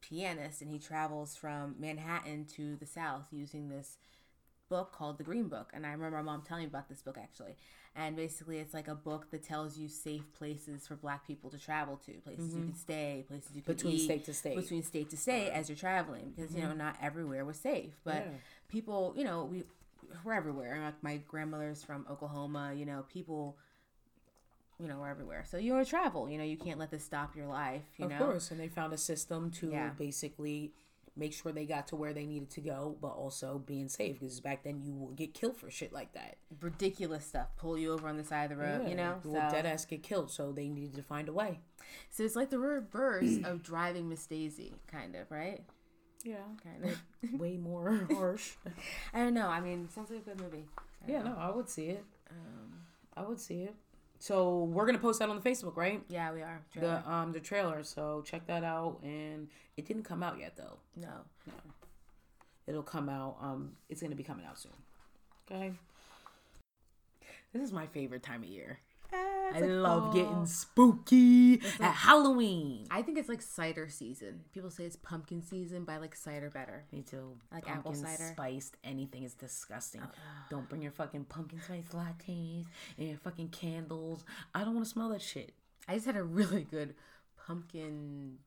[0.01, 3.97] pianist, and he travels from Manhattan to the South using this
[4.69, 5.71] book called The Green Book.
[5.73, 7.55] And I remember my mom telling me about this book actually.
[7.93, 11.57] And basically, it's like a book that tells you safe places for black people to
[11.57, 12.77] travel to, places you can mm-hmm.
[12.77, 14.55] stay, places you can Between eat, state to state.
[14.55, 16.77] between state to state as you're traveling, because you know mm-hmm.
[16.77, 18.31] not everywhere was safe, but Yeah.
[18.69, 19.63] people, you know, we
[20.23, 20.79] we're everywhere.
[20.81, 23.57] Like my grandmother's from Oklahoma, you know, people,
[24.79, 25.43] you know, we're everywhere.
[25.45, 28.05] So you want to travel, you know, you can't let this stop your life, you
[28.05, 28.17] of know.
[28.19, 29.89] course, and they found a system to Yeah.
[29.97, 30.71] basically
[31.15, 34.19] make sure they got to where they needed to go, but also being safe.
[34.19, 36.37] Because back then you would get killed for shit like that.
[36.61, 39.15] Ridiculous stuff, pull you over on the side of the road, you know.
[39.23, 40.31] you So, will dead ass get killed.
[40.31, 41.59] So they needed to find a way.
[42.09, 45.61] so it's like the reverse of driving Miss Daisy, kind of, right?
[46.23, 47.39] Yeah, Kind of.
[47.39, 48.51] way more harsh.
[49.13, 49.47] I don't know.
[49.47, 50.65] I mean, sounds like a good movie.
[51.07, 51.31] Yeah, know.
[51.31, 52.05] no, I would see it.
[52.29, 52.73] Um,
[53.17, 53.75] I would see it.
[54.21, 55.99] So we're gonna post that on the Facebook, right?
[56.07, 56.61] Yeah, we are.
[56.71, 57.01] Trailer.
[57.03, 57.83] The um the trailer.
[57.83, 58.99] So check that out.
[59.01, 60.77] And it didn't come out yet though.
[60.95, 61.07] no.
[61.47, 61.53] No.
[62.67, 63.37] It'll come out.
[63.41, 64.71] Um, it's gonna be coming out soon.
[65.49, 65.73] Okay.
[67.51, 68.79] This is my favorite time of year.
[69.13, 72.87] I love getting spooky at Halloween.
[72.89, 74.41] I think it's like cider season.
[74.53, 76.85] People say it's pumpkin season, but I like cider better.
[76.91, 77.35] Me too.
[77.51, 78.31] Like apple pumpkin cider?
[78.31, 80.01] spiced anything is disgusting.
[80.01, 80.07] Uh,
[80.49, 82.65] don't bring your fucking pumpkin spice lattes
[82.97, 84.23] and your fucking candles.
[84.55, 85.53] I don't want to smell that shit.
[85.87, 86.95] I just had a really good
[87.45, 88.37] pumpkin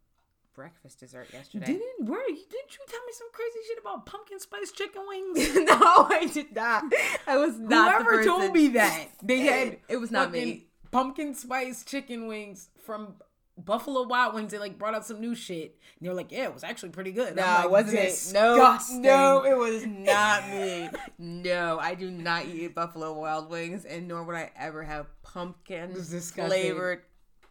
[0.55, 1.67] breakfast dessert yesterday.
[1.67, 5.55] Didn't where didn't you tell me some crazy shit about pumpkin spice chicken wings?
[5.55, 6.85] no, I did not.
[7.27, 8.03] I was not.
[8.03, 10.67] Whoever told me that they had It was not me.
[10.90, 13.14] Pumpkin spice chicken wings from
[13.57, 14.53] Buffalo Wild Wings.
[14.53, 15.77] They like brought out some new shit.
[15.99, 17.37] And they're like, yeah, it was actually pretty good.
[17.37, 18.35] No, like, it wasn't.
[18.35, 20.88] No, no, it was not me.
[21.19, 25.95] No, I do not eat Buffalo Wild Wings, and nor would I ever have pumpkin
[25.95, 27.03] flavored.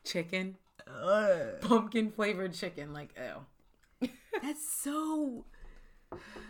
[0.03, 0.57] chicken,
[1.01, 1.61] Ugh.
[1.61, 2.93] pumpkin flavored chicken.
[2.93, 4.09] Like, ew.
[4.41, 5.45] That's so.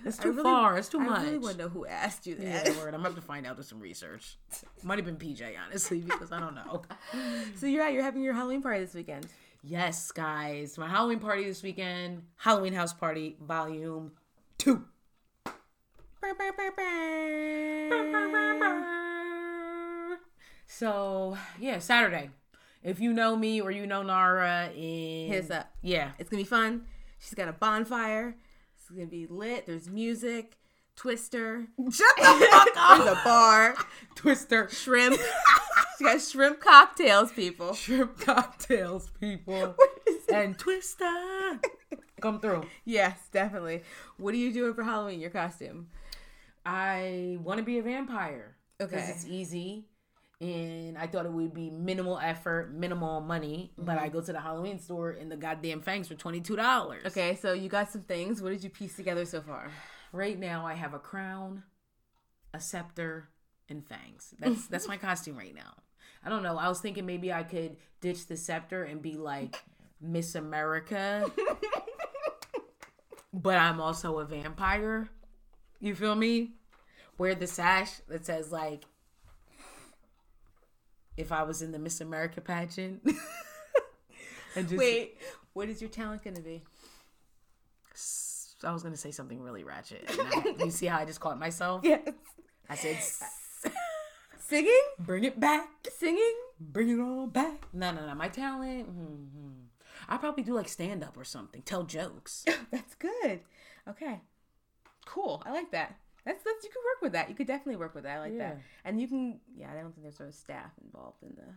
[0.06, 0.78] It's too really- far.
[0.78, 1.24] It's too I much.
[1.24, 2.76] really want to know who asked you yeah, that.
[2.78, 2.88] word.
[2.88, 3.56] I'm gonna have to find out.
[3.58, 4.38] Do some research.
[4.84, 6.82] Might have been PJ, honestly, because I don't know.
[7.56, 7.94] So you're out.
[7.94, 9.28] You're having your Halloween party this weekend.
[9.64, 12.24] Yes, guys, my Halloween party this weekend.
[12.36, 14.12] Halloween house party, volume
[14.58, 14.84] two.
[20.68, 22.32] So yeah, Saturday.
[22.84, 25.72] If you know me or you know Nara, in Hit us up.
[25.82, 26.84] Yeah, It's gonna be fun.
[27.19, 28.36] She's got a bonfire.
[28.78, 29.65] It's gonna be lit.
[29.65, 30.58] There's music,
[30.96, 31.67] Twister.
[31.91, 33.17] shut the fuck There's up.
[33.17, 33.76] a bar,
[34.15, 35.17] Twister, shrimp.
[35.98, 37.74] she got shrimp cocktails, people.
[37.74, 39.76] shrimp cocktails, people,
[40.34, 41.60] and Twister.
[42.22, 42.65] Come through.
[42.86, 43.84] Yes, definitely.
[44.17, 45.19] What are you doing for Halloween?
[45.22, 45.88] Your costume?
[46.65, 48.56] I want to be a vampire.
[48.78, 49.12] Because Okay.
[49.12, 49.86] it's easy.
[50.44, 53.72] And I thought it would be minimal effort, minimal money.
[53.78, 54.04] But Mm-hmm.
[54.06, 57.06] I go to the Halloween store and the goddamn fangs for $22.
[57.06, 58.42] Okay, so you got some things.
[58.42, 59.72] What did you piece together so far?
[60.12, 61.64] Right now, I have a crown,
[62.54, 63.30] a scepter,
[63.70, 64.34] and fangs.
[64.38, 65.76] That's that's my costume right now.
[66.26, 66.58] I don't know.
[66.58, 69.56] I was thinking maybe I could ditch the scepter and be like
[70.02, 71.32] Miss America.
[73.34, 75.08] but I'm also a vampire.
[75.80, 76.52] You feel me?
[77.18, 78.84] Wear the sash that says like
[81.17, 83.02] if I was in the Miss America pageant.
[84.56, 85.17] and just Wait,
[85.54, 86.63] what is your talent gonna be?
[88.63, 90.10] I was gonna say something really ratchet.
[90.10, 90.21] And
[90.60, 91.84] I- you see how I just caught myself?
[91.93, 92.02] Yes.
[92.69, 92.97] I said,
[94.39, 94.82] Singing?
[94.99, 96.34] "Bring it back, Singing?
[96.60, 98.15] bring it all back." No, no, no.
[98.15, 98.88] My talent.
[98.88, 99.49] hmm
[100.08, 101.62] I probably do like stand up or something.
[101.62, 102.45] Tell jokes.
[102.71, 103.41] That's good.
[103.88, 104.21] Okay.
[105.06, 105.41] Cool.
[105.45, 105.95] I like that.
[106.26, 107.30] That's that's you could work with that.
[107.30, 108.18] You could definitely work with that.
[108.18, 108.60] I like that.
[108.86, 111.54] And you can yeah, I don't think there's sort of staff involved in the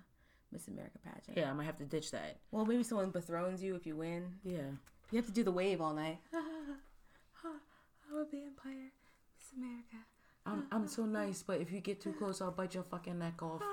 [0.53, 1.37] Miss America pageant.
[1.37, 2.39] Yeah, I might have to ditch that.
[2.51, 4.35] Well, maybe someone bethrones you if you win.
[4.45, 4.71] Yeah.
[5.13, 6.19] You have to do the wave all night.
[6.35, 8.91] I'm a vampire.
[9.39, 9.97] Miss America.
[10.45, 13.43] I'm I'm so nice, but if you get too close, I'll bite your fucking neck
[13.43, 13.63] off.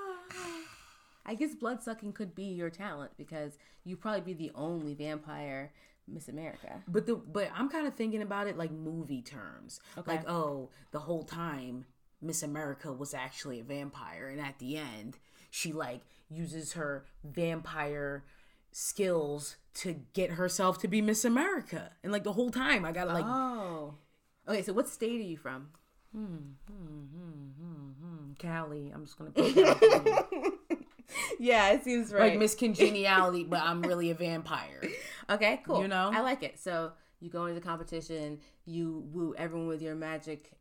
[1.26, 5.72] I guess blood sucking could be your talent because you'd probably be the only vampire
[6.08, 6.84] Miss America.
[6.88, 9.80] But the but I'm kind of thinking about it like movie terms.
[9.98, 10.18] Okay.
[10.18, 11.86] Like, oh, the whole time
[12.22, 15.18] Miss America was actually a vampire, and at the end,
[15.50, 18.24] she like uses her vampire
[18.72, 21.92] skills to get herself to be Miss America.
[22.04, 23.96] And like the whole time, I gotta like Oh.
[24.48, 25.70] Okay, so what state are you from?
[26.14, 26.36] Hmm,
[26.68, 28.92] hmm, hmm, Callie.
[28.94, 30.83] I'm just gonna put Cali.
[31.40, 32.32] Yeah, it seems right.
[32.32, 34.82] like Miss Congeniality, but I'm really a vampire.
[35.30, 35.82] Okay, cool.
[35.82, 36.12] You know?
[36.14, 36.60] I like it.
[36.60, 40.52] So you go into the competition, you woo everyone with your magic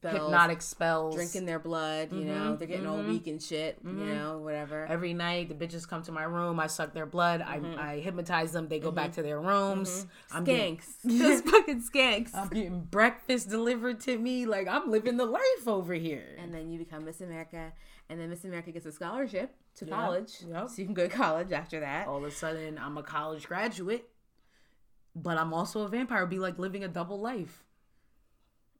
[0.00, 1.14] spells, Hypnotic spells.
[1.14, 2.12] drinking their blood.
[2.12, 3.10] You mm-hmm, know, they're getting all mm-hmm.
[3.10, 3.78] weak and shit.
[3.84, 4.14] You mm-hmm.
[4.14, 4.86] know, whatever.
[4.86, 6.58] Every night, the bitches come to my room.
[6.58, 7.40] I suck their blood.
[7.40, 7.78] Mm-hmm.
[7.78, 8.68] I, I hypnotize them.
[8.68, 10.06] They go back to their rooms.
[10.32, 12.34] I'm getting, Skanks, those fucking skanks.
[12.34, 14.46] I'm getting breakfast delivered to me.
[14.46, 16.36] Like I'm living the life over here.
[16.38, 17.72] and then you become Miss America,
[18.10, 20.68] and then Miss America gets a scholarship to college, yep.
[20.68, 22.08] so you can go to college after that.
[22.08, 24.08] All of a sudden, I'm a college graduate,
[25.14, 26.26] but I'm also a vampire.
[26.26, 27.64] Be like living a double life.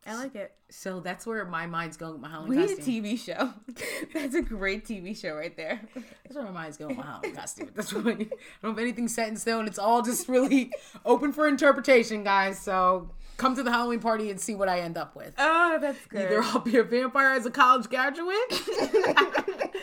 [0.06, 0.52] I like it.
[0.70, 2.82] So that's where my mind's going with my Halloween We need a.
[2.82, 3.52] TV show.
[4.14, 5.80] That's a great TV show right there.
[5.94, 7.70] That's where my mind's going with my Halloween costume.
[7.74, 8.30] That's why I don't
[8.62, 9.66] have anything set in stone.
[9.66, 10.72] It's all just really
[11.04, 12.58] open for interpretation, guys.
[12.58, 15.32] So come to the Halloween party and see what I end up with.
[15.38, 16.26] Oh, that's good.
[16.26, 18.36] Either I'll be a vampire as a college graduate,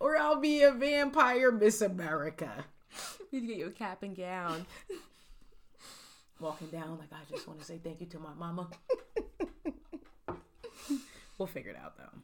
[0.00, 2.64] or I'll be a vampire Miss America.
[3.30, 4.66] you need to get you a cap and gown.
[6.40, 8.68] Walking down, like, I just want to say thank you to my mama.
[11.38, 12.18] we'll figure it out, though.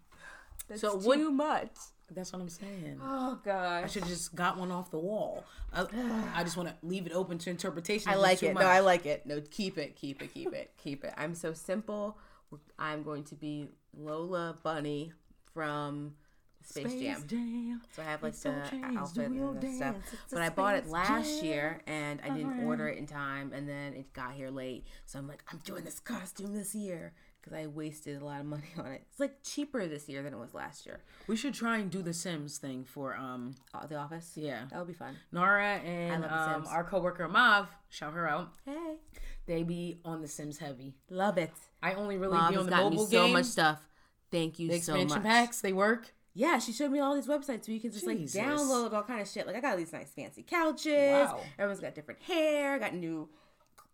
[0.68, 1.70] That's So too what- much.
[2.10, 3.00] That's what I'm saying.
[3.02, 5.44] Oh god, I should have just got one off the wall.
[5.72, 5.86] I,
[6.34, 8.10] I just want to leave it open to interpretation.
[8.10, 8.54] I like it.
[8.54, 8.62] much.
[8.62, 9.26] No, I like it.
[9.26, 11.12] No, keep it, keep it, keep it, keep it.
[11.18, 12.16] I'm so simple.
[12.78, 15.12] I'm going to be Lola Bunny
[15.52, 16.14] from
[16.64, 17.24] Space, Jam.
[17.26, 17.82] Jam.
[17.94, 18.50] So I have like It's the
[18.96, 19.96] outfit and the stuff.
[20.30, 21.44] But I bought it last Jam.
[21.44, 22.66] year and I didn't Uh-huh.
[22.66, 24.86] order it in time and then it got here late.
[25.04, 27.12] So I'm like, I'm doing this costume this year
[27.48, 29.02] because I wasted a lot of money on it.
[29.10, 31.00] It's like cheaper this year than it was last year.
[31.26, 34.32] We should try and do the Sims thing for um Oh, the office?
[34.36, 35.16] yeah That would be fun.
[35.32, 37.68] Nara and um, our coworker Mav.
[37.88, 38.52] Shout her out.
[38.64, 38.96] Hey.
[39.46, 40.94] They be on the Sims heavy.
[41.10, 41.52] Love it.
[41.82, 43.80] I only really Mom be on the mobile so much stuff.
[44.30, 45.22] Thank you the so expansion much.
[45.22, 46.12] packs they work.
[46.34, 48.36] Yeah, she showed me all these websites where you can just Jesus.
[48.36, 49.46] like download all kind of shit.
[49.46, 50.86] Like I got all these nice fancy couches.
[51.10, 51.40] Wow.
[51.58, 52.78] Everyone's got different hair.
[52.78, 53.28] Got new.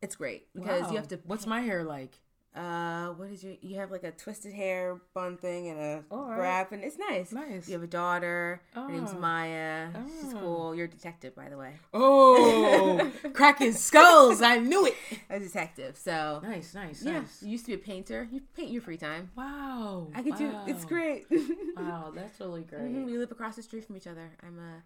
[0.02, 0.90] It's great because Wow.
[0.90, 1.20] you have to.
[1.24, 2.18] What's my hair like?
[2.54, 3.54] Uh, what is your?
[3.62, 6.38] You have like a twisted hair bun thing and a right.
[6.38, 7.32] wrap, and it's nice.
[7.32, 7.66] Nice.
[7.66, 8.60] You have a daughter.
[8.74, 9.88] Her name's Maya.
[9.92, 10.06] Oh.
[10.20, 10.38] She's Oh.
[10.38, 10.74] cool.
[10.76, 11.74] You're a detective, by the way.
[11.92, 14.40] Oh, cracking skulls!
[14.40, 14.94] I knew it.
[15.30, 15.96] A detective.
[15.96, 17.42] So Nice, nice, yeah, nice.
[17.42, 18.28] you used to be a painter.
[18.30, 19.30] You paint your free time.
[19.36, 20.54] Wow, I could do.
[20.68, 21.26] It's great.
[21.76, 22.82] Wow, that's really great.
[22.82, 24.30] Mhm, We live across the street from each other.
[24.46, 24.82] I'm a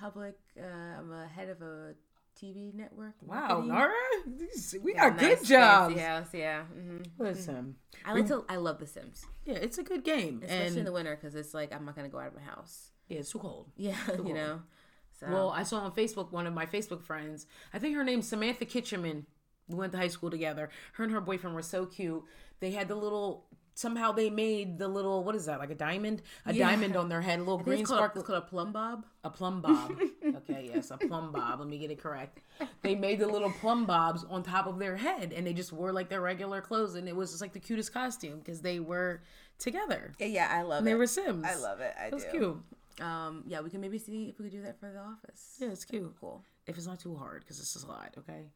[0.00, 0.36] public.
[0.58, 0.64] Uh,
[0.98, 1.94] I'm a head of a
[2.40, 3.14] TV network.
[3.22, 3.68] Wow, marketing.
[3.68, 6.00] Nara, we got nice, good jobs.
[6.00, 6.62] house, yeah.
[6.64, 8.44] hmm Listen, I like to.
[8.48, 11.54] I love The Sims, yeah, it's a good game, especially in the winter because it's
[11.54, 12.90] like I'm not gonna go out of my house.
[13.08, 13.70] yeah, it's too cold.
[13.76, 14.62] Yeah, you know.
[15.20, 17.46] So Well, I saw on Facebook one of my Facebook friends.
[17.72, 19.26] I think her name's Samantha Kitcheman.
[19.68, 20.68] We went to high school together.
[20.94, 22.22] Her and her boyfriend were so cute.
[22.60, 23.46] They had the little.
[23.76, 25.24] Somehow they made the little.
[25.24, 25.58] What is that?
[25.58, 26.22] Like a diamond?
[26.46, 26.68] A Yeah.
[26.68, 27.38] diamond on their head.
[27.40, 28.20] A little green it's called, sparkle.
[28.20, 29.04] it's called a plumbob.
[29.24, 29.98] A plumbob.
[30.36, 31.58] okay, yes, a plumbob.
[31.58, 32.38] Let me get it correct.
[32.82, 36.08] They made the little plumbobs on top of their head, and they just wore like
[36.08, 39.22] their regular clothes, and it was just like the cutest costume because they were
[39.58, 40.12] together.
[40.18, 40.90] Yeah, yeah, I love And it.
[40.90, 41.44] they were Sims.
[41.44, 41.94] I love it.
[42.00, 42.30] I It was do.
[42.30, 43.04] cute.
[43.04, 45.56] Um, yeah, we can maybe see if we could do that for the office.
[45.58, 46.14] Yeah, it's cute.
[46.20, 46.44] Cool.
[46.68, 48.46] If it's not too hard, because it's a lot, okay?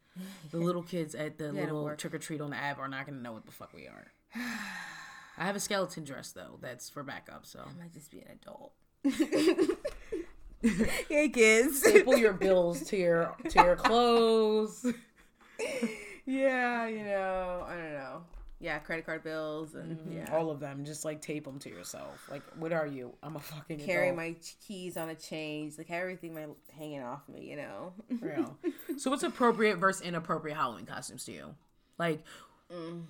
[0.51, 3.05] The little kids at the it'll little trick or treat on the app are not
[3.05, 4.07] going to know what the fuck we are.
[5.39, 7.61] I have a skeleton dress, though, that's for backup, so.
[7.61, 8.73] I might just be an adult.
[10.61, 11.79] hey kids.
[11.79, 14.85] Staple your bills to your to your clothes.
[16.25, 18.23] yeah, you know, I don't know.
[18.61, 20.17] Yeah, credit card bills and mm-hmm.
[20.17, 20.35] yeah.
[20.35, 20.83] All of them.
[20.83, 22.27] Just like tape them to yourself.
[22.29, 23.13] Like, what are you?
[23.23, 24.17] I'm a fucking carry adult.
[24.17, 24.35] my
[24.67, 26.47] keys on a chain, like everything my
[26.77, 27.93] hanging off me, you know.
[28.19, 28.57] Real.
[28.97, 31.55] So, what's appropriate versus inappropriate Halloween costumes to you?
[31.97, 32.21] Like,
[32.69, 33.03] mm.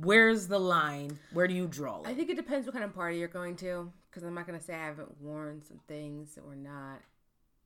[0.00, 1.18] Where's the line?
[1.32, 2.08] Where do you draw It?
[2.08, 4.60] I think it depends what kind of party you're going to, because I'm not gonna
[4.60, 7.00] say I haven't worn some things that were not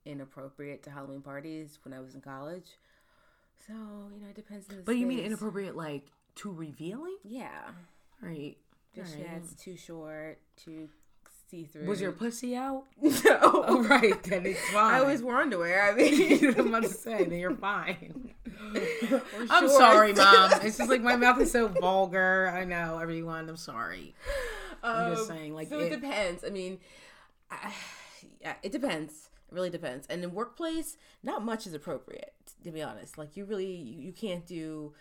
[0.05, 2.67] inappropriate to Halloween parties when I was in college.
[3.67, 4.69] So you know, it depends.
[4.71, 7.17] On the But you mean inappropriate, like too revealing?
[7.25, 7.49] Yeah,
[8.23, 8.57] Right.
[8.95, 10.89] just yeah, it's too short, too
[11.51, 11.87] see through.
[11.87, 12.85] Was your pussy out?
[13.03, 13.39] no?
[13.43, 14.23] Oh, right.
[14.23, 14.95] Then it's fine.
[14.95, 15.83] I always wore underwear.
[15.91, 18.35] I mean, I'm about to say, then you're fine.
[19.51, 20.53] I'm sorry, mom.
[20.63, 22.53] It's just like my mouth is so vulgar.
[22.55, 23.49] I know, everyone.
[23.49, 24.15] I'm sorry.
[24.83, 26.45] I'm just Um, saying, like, so it- it, depends.
[26.45, 26.79] I mean,
[27.51, 27.73] I,
[28.41, 29.31] yeah, it depends.
[29.51, 30.07] It really depends.
[30.09, 33.19] And in workplace, not much is appropriate, to be honest.
[33.19, 34.95] Like you really you, you can't do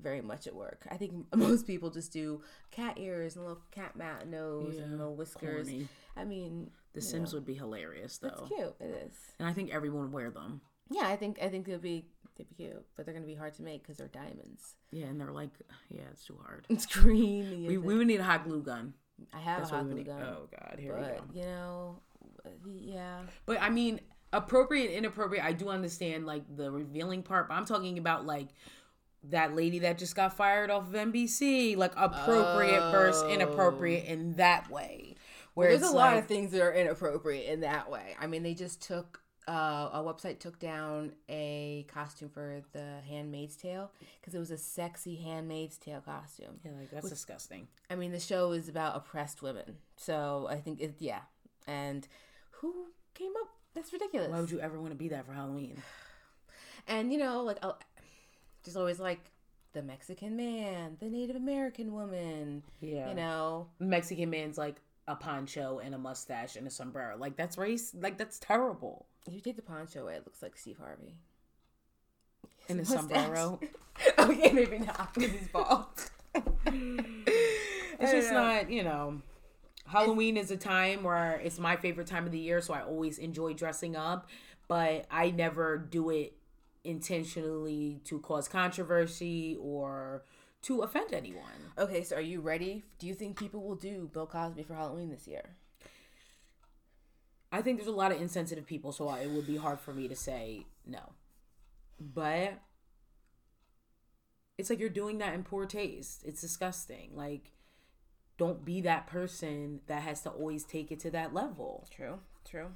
[0.00, 0.86] very much at work.
[0.90, 4.98] I think most people just do cat ears and little cat mat nose Yeah, and
[4.98, 5.68] little whiskers.
[5.68, 5.88] corny.
[6.16, 8.28] I mean, The Sims know, would be hilarious though.
[8.28, 8.74] It's cute.
[8.80, 9.14] It is.
[9.38, 10.60] and I think everyone would wear them.
[10.90, 12.04] Yeah, I think I think it'd be
[12.36, 14.74] they'd be cute, but they're gonna be hard to make because they're diamonds.
[14.90, 15.50] Yeah, and they're like,
[15.90, 16.66] yeah, it's too hard.
[16.68, 17.66] It's green.
[17.66, 18.94] We, we would need a hot glue gun.
[19.32, 21.24] I have That's a hot glue gun, Oh god, here we go.
[21.34, 22.00] you know,
[22.44, 23.20] uh, yeah.
[23.46, 24.00] But I mean,
[24.32, 25.44] appropriate, inappropriate.
[25.44, 28.48] I do understand like the revealing part, but I'm talking about like
[29.24, 34.70] that lady that just got fired off of NBC, like appropriate versus inappropriate in that
[34.70, 35.16] way.
[35.54, 38.16] Where There's it's a lot like, of things that are inappropriate in that way.
[38.18, 43.56] I mean, they just took uh, a website took down a costume for the Handmaid's
[43.56, 46.60] Tale because it was a sexy Handmaid's Tale costume.
[46.64, 47.66] Yeah, like that's disgusting.
[47.90, 51.20] I mean, the show is about oppressed women, so I think it yeah.
[51.66, 52.06] And
[52.50, 53.48] who came up?
[53.74, 54.30] That's ridiculous.
[54.30, 55.82] Why would you ever want to be that for Halloween?
[56.88, 57.72] And you know, like uh,
[58.64, 59.30] just always like
[59.72, 62.62] the Mexican man, the Native American woman.
[62.80, 63.08] Yeah.
[63.08, 67.16] You know, Mexican man's like a poncho and a mustache and a sombrero.
[67.16, 67.94] Like that's race.
[67.98, 69.06] Like that's terrible.
[69.26, 71.16] If you take the poncho away, it looks like Steve Harvey.
[72.68, 72.98] In a Mustache.
[72.98, 73.60] sombrero.
[74.18, 75.86] Oh, okay, maybe not because he's bald.
[78.00, 78.42] It's just know.
[78.46, 79.20] not, you know.
[79.86, 83.18] Halloween is a time where it's my favorite time of the year, so I always
[83.18, 84.28] enjoy dressing up,
[84.66, 86.32] but I never do it
[86.84, 90.24] intentionally to cause controversy or
[90.62, 91.72] to offend anyone.
[91.78, 92.82] Okay, so are you ready?
[92.98, 95.56] Do you think people will do Bill Cosby for Halloween this year?
[97.52, 100.08] I think there's a lot of insensitive people, so it would be hard for me
[100.08, 101.12] to say no.
[102.00, 102.54] But
[104.56, 106.22] it's like you're doing that in poor taste.
[106.24, 107.10] It's disgusting.
[107.14, 107.52] Like,
[108.38, 111.86] don't be that person that has to always take it to that level.
[111.94, 112.68] True, true.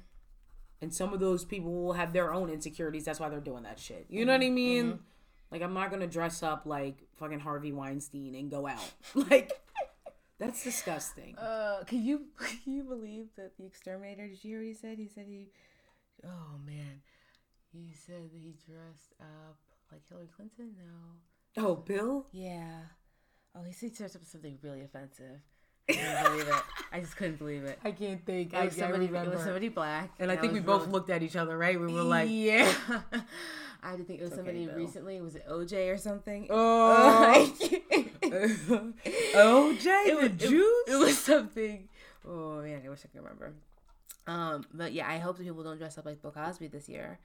[0.79, 3.05] And some of those people will have their own insecurities.
[3.05, 4.05] That's why they're doing that shit.
[4.09, 4.85] You know what I mm-hmm, mean?
[4.85, 5.01] Mm-hmm.
[5.49, 8.93] Like, I'm not gonna dress up like fucking Harvey Weinstein and go out.
[9.15, 9.59] Like,
[10.39, 11.37] that's disgusting.
[11.37, 14.27] Uh, can you can you believe that the exterminator?
[14.27, 14.97] Did you hear what he said?
[14.97, 15.47] He said he,
[16.25, 17.01] oh man,
[17.71, 19.57] he said that he dressed up
[19.91, 20.73] like Hillary Clinton.
[20.77, 22.27] No, Oh, Bill?
[22.31, 22.81] yeah.
[23.55, 25.39] Oh, he said he dressed up something really offensive.
[25.89, 26.63] I couldn't believe it.
[26.91, 27.79] I just couldn't believe it.
[27.83, 28.53] I can't think.
[28.53, 29.05] It was somebody.
[29.05, 31.79] It was somebody black, And I think we both really- looked at each other, right?
[31.79, 32.71] We were like, yeah.
[33.81, 34.75] I had to think it was okay, somebody Bill.
[34.75, 35.21] recently.
[35.21, 36.47] Was it OJ or something?
[36.49, 37.53] oh,
[39.05, 40.87] it, OJ, the was, it, juice.
[40.87, 41.87] it was something.
[42.27, 43.53] Oh man, I wish I could remember.
[44.27, 47.19] Um, but yeah, I hope that people don't dress up like Bill Cosby this year.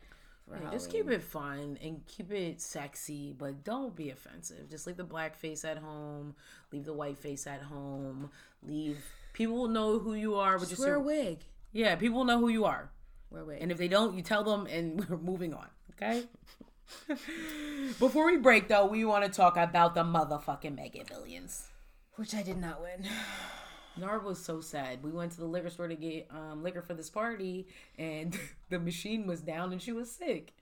[0.51, 4.69] Yeah, just keep it fun and keep it sexy, but don't be offensive.
[4.69, 6.35] Just leave the black face at home,
[6.73, 8.31] leave the white face at home,
[8.63, 11.39] leave people will know who you are, but Just just wear a wig.
[11.73, 12.91] yeah, people will know who you are.
[13.31, 13.59] Wear a wig.
[13.63, 15.69] And if they don't, you tell them and we're moving on.
[15.93, 16.25] Okay?
[17.99, 21.69] Before we break though, we want to talk about the motherfucking mega billions.
[22.17, 23.09] Which I did not win.
[23.97, 25.03] Nard was so sad.
[25.03, 27.67] We went to the liquor store to get um, liquor for this party,
[27.99, 28.39] and
[28.71, 30.55] the machine was down, and she was sick.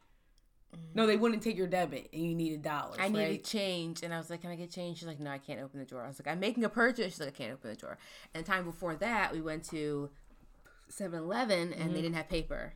[0.95, 2.99] No, they wouldn't take your debit, and you needed dollars.
[3.01, 3.45] I needed right?
[3.45, 5.79] change, and I was like, "Can I get change?" She's like, "No, I can't open
[5.81, 7.77] the drawer." I was like, "I'm making a purchase." She's like, "I can't open the
[7.77, 7.99] drawer."
[8.35, 10.11] And the time before that, we went to
[10.91, 11.93] 7-Eleven, and Mm-hmm.
[11.93, 12.75] they didn't have paper.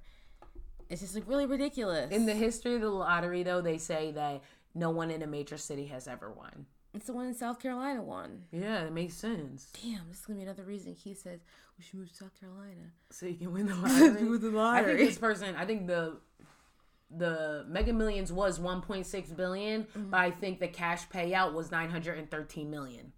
[0.89, 2.13] It's just like really ridiculous.
[2.13, 4.43] In the history of the lottery, though, they say that
[4.75, 6.67] no one in a major city has ever won.
[6.95, 8.45] it's the one in South Carolina won.
[8.53, 9.73] Yeah, it makes sense.
[9.83, 11.41] Damn, this is gonna be another reason Keith says
[11.79, 12.93] we should move to South Carolina.
[13.11, 14.39] So you can win the lottery.
[14.39, 15.57] The I think this person.
[15.57, 16.19] I think the
[17.17, 20.11] the Mega Millions was 1.6 billion, mm-hmm.
[20.11, 23.13] but I think the cash payout was 913 million.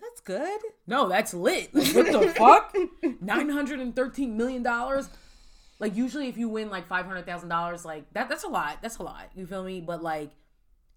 [0.00, 0.60] That's good.
[0.86, 1.74] No, that's lit.
[1.74, 2.74] Like, what the fuck?
[3.20, 5.08] Nine hundred and thirteen million dollars.
[5.78, 8.78] Like usually, if you win like five hundred thousand dollars, like that, that's a lot.
[8.82, 9.30] That's a lot.
[9.34, 9.80] You feel me?
[9.80, 10.30] But like,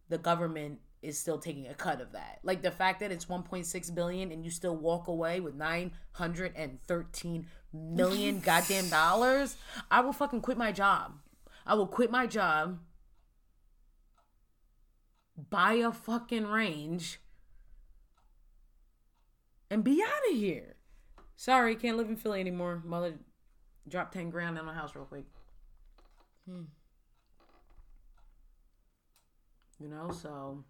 [0.10, 2.40] the government is still taking a cut of that.
[2.44, 5.56] Like the fact that it's one point six billion and you still walk away with
[5.56, 9.58] nine hundred and thirteen million goddamn dollars.
[9.90, 11.14] I will fucking quit my job.
[11.66, 12.80] I will quit my job.
[15.50, 17.20] Buy a fucking range
[19.70, 20.76] and be out of here.
[21.36, 22.82] Sorry, can't live in Philly anymore.
[22.84, 23.14] Mother
[23.88, 25.26] dropped 10 grand on my house real quick.
[26.48, 26.64] Hmm.
[29.80, 30.64] You know, so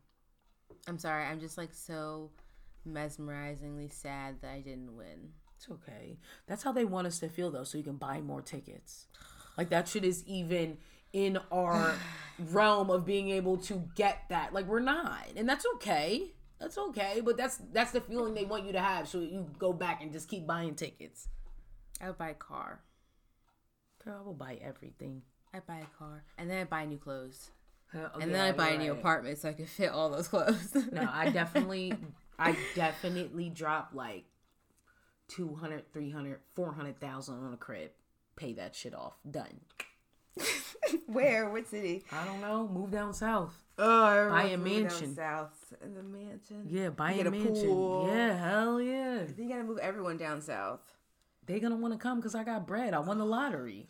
[0.88, 1.24] I'm sorry.
[1.24, 2.32] I'm just like so
[2.88, 5.32] mesmerizingly sad that I didn't win.
[5.56, 6.18] it's okay.
[6.48, 9.08] That's how they want us to feel though, so you can buy more tickets.
[9.58, 10.78] Like that shit is even
[11.14, 11.96] in our
[12.52, 14.54] realm of being able to get that.
[14.54, 15.28] Like we're not.
[15.36, 16.34] And that's okay.
[16.60, 19.74] That's okay, but that's that's the feeling they want you to have so you go
[19.74, 21.28] back and just keep buying tickets.
[22.02, 22.82] I would buy a car.
[24.08, 25.22] Girl, I will buy everything.
[25.54, 27.50] I buy a car and then I buy new clothes.
[27.94, 30.76] And then I buy a new apartment so I can fit all those clothes.
[30.94, 31.94] No, I definitely,
[32.40, 34.24] I definitely drop like
[35.30, 37.92] 200, 300, 400,000 on a crib.
[38.38, 39.16] Pay that shit off.
[39.30, 39.60] Done.
[41.08, 41.50] Where?
[41.50, 42.06] What city?
[42.12, 42.66] I don't know.
[42.68, 43.54] Move down south.
[43.78, 45.16] Oh, I Buy a remember moving down mansion.
[45.16, 46.64] south in the mansion.
[46.70, 47.54] Yeah, buy You a get a mansion.
[47.66, 48.10] pool.
[48.14, 49.24] Yeah, hell yeah.
[49.38, 50.80] You gotta move everyone down south.
[51.46, 52.94] They gonna want to come because I got bread.
[52.94, 53.88] I won the lottery.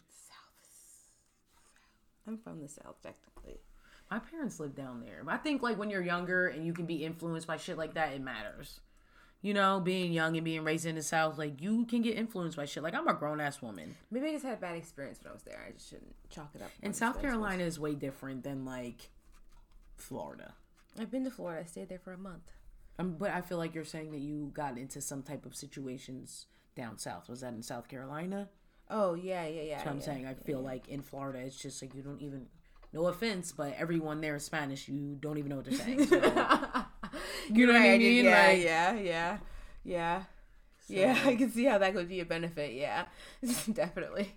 [2.28, 3.60] I'm from the south, technically.
[4.10, 5.24] My parents live down there.
[5.28, 8.14] I think like when you're younger and you can be influenced by shit like that,
[8.14, 8.80] it matters.
[9.42, 12.58] You know, being young and being raised in the South, like you can get influenced
[12.58, 12.84] by shit.
[12.84, 13.96] Like I'm a grown ass woman.
[14.10, 15.64] Maybe I just had a bad experience when I was there.
[15.68, 16.72] I just shouldn't chalk it up.
[16.82, 19.10] And South Carolina is way different than like
[19.96, 20.54] Florida.
[21.00, 21.62] I've been to Florida.
[21.62, 22.52] I stayed there for a month.
[23.00, 26.48] Um, but I feel like you're saying that you got into some type of situations
[26.76, 27.30] down south.
[27.30, 28.50] Was that in South Carolina?
[28.90, 29.76] Oh yeah, yeah, yeah.
[29.76, 30.06] That's what I'm yeah.
[30.06, 30.26] saying.
[30.28, 32.48] I feel like in Florida, it's just like you don't even.
[32.94, 34.88] No offense, but everyone there is Spanish.
[34.88, 36.08] You don't even know what they're saying.
[36.08, 36.16] So,
[37.54, 38.26] you know what I Right, mean?
[38.26, 39.38] Yeah, Like, yeah, yeah,
[39.84, 40.24] yeah.
[40.88, 42.74] Yeah, I can see how that could be a benefit.
[42.74, 43.06] Yeah,
[43.74, 44.34] definitely.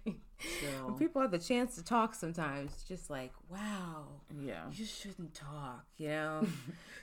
[0.61, 4.67] so, people have the chance to talk sometimes, just like, wow, yeah.
[4.69, 6.47] you just shouldn't talk, you know?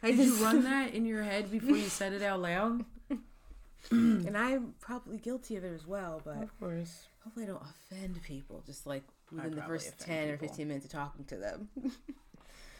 [0.03, 2.83] I Did you run that in your head before you said it out loud?
[3.89, 4.27] Mm.
[4.27, 7.07] and I'm probably guilty of it as well, but Of course.
[7.23, 10.85] hopefully I don't offend people just like within the first offend 10 or 15 minutes
[10.85, 11.69] of talking to them.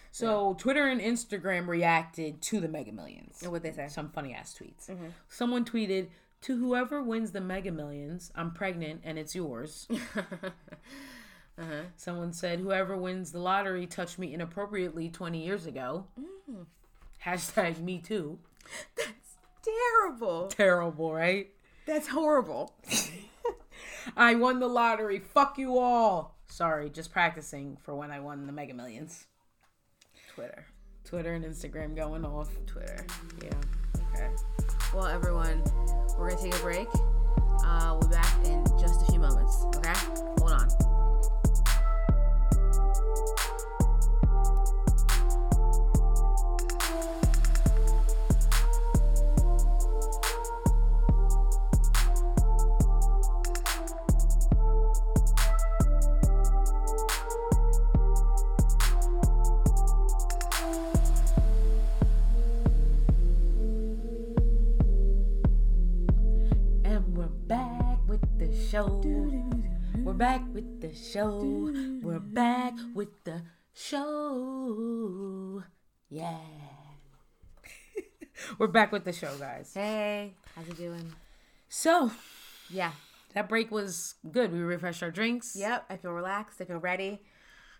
[0.10, 3.44] So Twitter and Instagram reacted to the Mega Millions.
[3.44, 3.88] And what'd they say?
[3.88, 4.90] Some funny ass tweets.
[4.90, 5.08] Mm-hmm.
[5.30, 6.08] Someone tweeted,
[6.44, 9.88] "To whoever wins the Mega Millions, I'm pregnant and it's yours."
[11.60, 11.82] Uh-huh.
[11.96, 16.66] Someone said, "Whoever wins the lottery touched me inappropriately 20 years ago." Mm.
[17.26, 18.38] Hashtag me too.
[19.68, 20.48] Terrible.
[20.48, 21.50] Terrible, right?
[21.86, 22.74] That's horrible.
[24.18, 25.20] I won the lottery.
[25.20, 26.38] Fuck you all.
[26.48, 29.28] Sorry, just practicing for when I won the Mega Millions.
[30.34, 30.66] Twitter.
[31.04, 32.50] Twitter and Instagram going off.
[32.66, 33.06] Twitter.
[33.44, 33.52] Yeah.
[34.14, 34.30] Okay.
[34.94, 35.64] Well, everyone,
[36.18, 36.88] we're gonna take a break.
[37.66, 39.66] Uh, we'll be back in just a few moments.
[39.76, 39.94] Okay.
[40.40, 40.97] Hold on.
[68.70, 69.02] Show.
[70.04, 71.72] We're back with the show.
[72.02, 73.42] We're back with the
[73.74, 75.64] show.
[76.10, 76.38] Yeah.
[78.60, 79.72] we're back with the show, guys.
[79.74, 81.14] Hey, how's it doing?
[81.70, 82.12] So,
[82.70, 82.92] Yeah.
[83.34, 84.52] that break was good.
[84.52, 85.56] We refreshed our drinks.
[85.56, 85.86] Yep.
[85.90, 86.60] I feel relaxed.
[86.62, 87.22] I feel ready.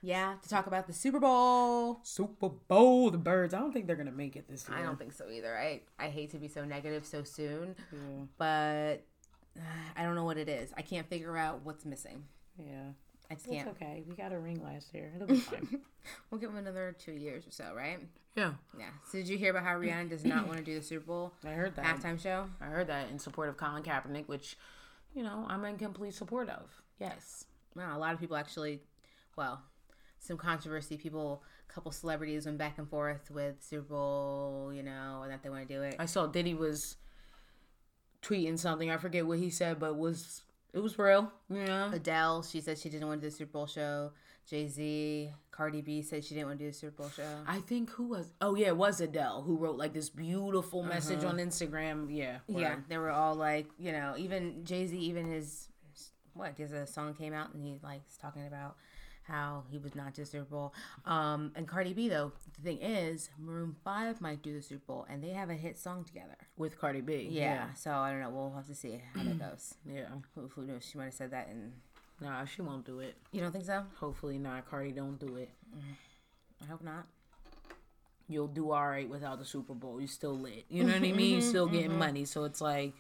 [0.04, 2.00] Yeah, to talk about the Super Bowl.
[2.04, 3.54] Super Bowl, the birds.
[3.54, 4.78] I don't think they're going to make it this year.
[4.78, 5.58] I don't think so either.
[5.58, 8.26] I I hate to be so negative so soon, Yeah.
[8.38, 9.04] but
[9.96, 10.72] I don't know what it is.
[10.78, 12.24] I can't figure out what's missing.
[12.58, 12.92] Yeah.
[13.30, 13.68] I just can't.
[13.68, 14.04] It's okay.
[14.08, 15.12] We got a ring last year.
[15.16, 15.80] It'll be fine.
[16.32, 18.00] We'll give them another two years or so, right?
[18.38, 18.52] yeah.
[18.80, 18.86] Yeah.
[19.12, 21.34] So did you hear about how Rihanna does not want to do the Super Bowl
[21.44, 21.84] I heard that.
[21.84, 22.46] halftime show?
[22.62, 24.58] I heard that in support of Colin Kaepernick, which,
[25.14, 26.70] you know, I'm in complete support of.
[26.98, 27.44] Yes.
[27.76, 28.80] Wow, a lot of people actually,
[29.36, 29.62] well,
[30.20, 30.96] some controversy.
[30.96, 35.44] People, a couple celebrities went back and forth with Super Bowl, you know, and that
[35.44, 35.98] they want to do it.
[36.00, 36.96] I saw Diddy was
[38.22, 38.90] tweeting something.
[38.90, 40.44] I forget what he said, but was
[40.74, 41.32] it was real.
[41.50, 41.94] Yeah.
[41.94, 44.12] Adele, she said she didn't want to do the Super Bowl show.
[44.48, 47.38] Jay Z, Cardi B said she didn't want to do the Super Bowl show.
[47.46, 50.90] I think who was oh yeah, it was Adele who wrote like this beautiful uh-huh.
[50.90, 52.08] message on Instagram.
[52.10, 52.38] Yeah.
[52.48, 55.68] Yeah, they were all like, you know, even Jay Z, even his
[56.34, 56.56] what?
[56.56, 58.78] There's a uh, song came out and he like talking about
[59.28, 60.74] how he was not to the Super Bowl.
[61.06, 65.06] Um, and Cardi B though, the thing is, Maroon Five might do the Super Bowl,
[65.10, 66.38] and they have a hit song together.
[66.58, 67.28] With Cardi B.
[67.30, 68.30] Yeah, so I don't know.
[68.30, 69.76] We'll have to see how that goes.
[69.86, 69.94] Yeah.
[69.96, 70.06] yeah.
[70.36, 70.88] Who, who knows?
[70.90, 71.74] She might have said that, and
[72.20, 73.16] Nah, she won't do it.
[73.32, 73.84] you don't think so?
[74.00, 74.70] Hopefully not.
[74.70, 75.50] Cardi don't do it.
[75.76, 76.64] Mm-hmm.
[76.64, 77.06] I hope not.
[78.28, 80.02] You'll do all right without the Super Bowl.
[80.02, 80.66] You still lit.
[80.70, 81.20] You know what I mean?
[81.20, 82.00] You mm-hmm, still getting mm-hmm.
[82.00, 82.26] money.
[82.26, 82.94] So it's like,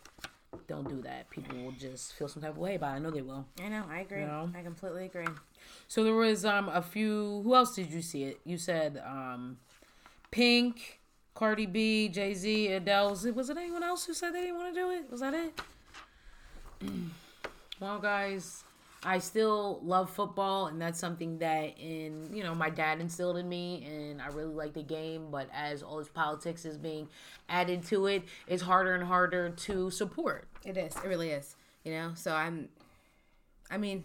[0.68, 1.30] don't do that.
[1.30, 2.95] People will just feel some type of way about it.
[2.95, 3.45] I know they will.
[3.64, 3.84] I know.
[3.89, 4.22] I agree.
[4.22, 4.49] No.
[4.58, 5.28] I completely agree.
[5.88, 7.41] So there was um a few.
[7.43, 8.39] Who else did you see it?
[8.43, 9.58] You said um,
[10.32, 10.99] Pink,
[11.36, 13.10] Cardi B, Jay Z, Adele.
[13.12, 15.12] Was it, was it anyone else who said they didn't want to do it?
[15.12, 15.62] Was that it?
[17.80, 18.64] well, guys,
[19.04, 23.48] I still love football, and that's something that in you know my dad instilled in
[23.48, 25.28] me, and I really like the game.
[25.32, 27.08] But as all this politics is being
[27.48, 30.48] added to it, it's harder and harder to support.
[30.66, 30.95] It is.
[30.95, 31.56] It really is.
[31.84, 32.12] You know.
[32.16, 32.70] So I'm.
[33.70, 34.04] I mean,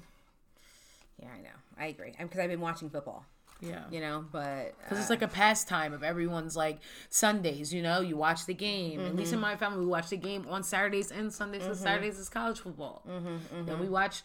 [1.21, 1.57] Yeah, I know.
[1.79, 2.13] I agree.
[2.19, 3.25] Because I've been watching football.
[3.63, 3.85] Yeah.
[3.91, 6.81] You know, but Because uh, it's like a pastime of everyone's like
[7.11, 9.01] Sundays, you know, you watch the game.
[9.01, 9.43] At least in mm-hmm.
[9.43, 11.63] my family, we watch the game on Saturdays and Sundays.
[11.63, 11.83] So mm-hmm.
[11.83, 13.03] Saturdays is college football.
[13.09, 14.23] Mm-hmm, then we watch,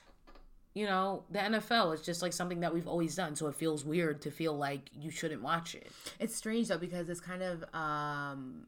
[0.78, 1.93] you know, the NFL.
[1.95, 3.36] It's just like something that we've always done.
[3.36, 5.91] So it feels weird to feel like you shouldn't watch it.
[6.19, 8.65] it's strange though because it's kind of um,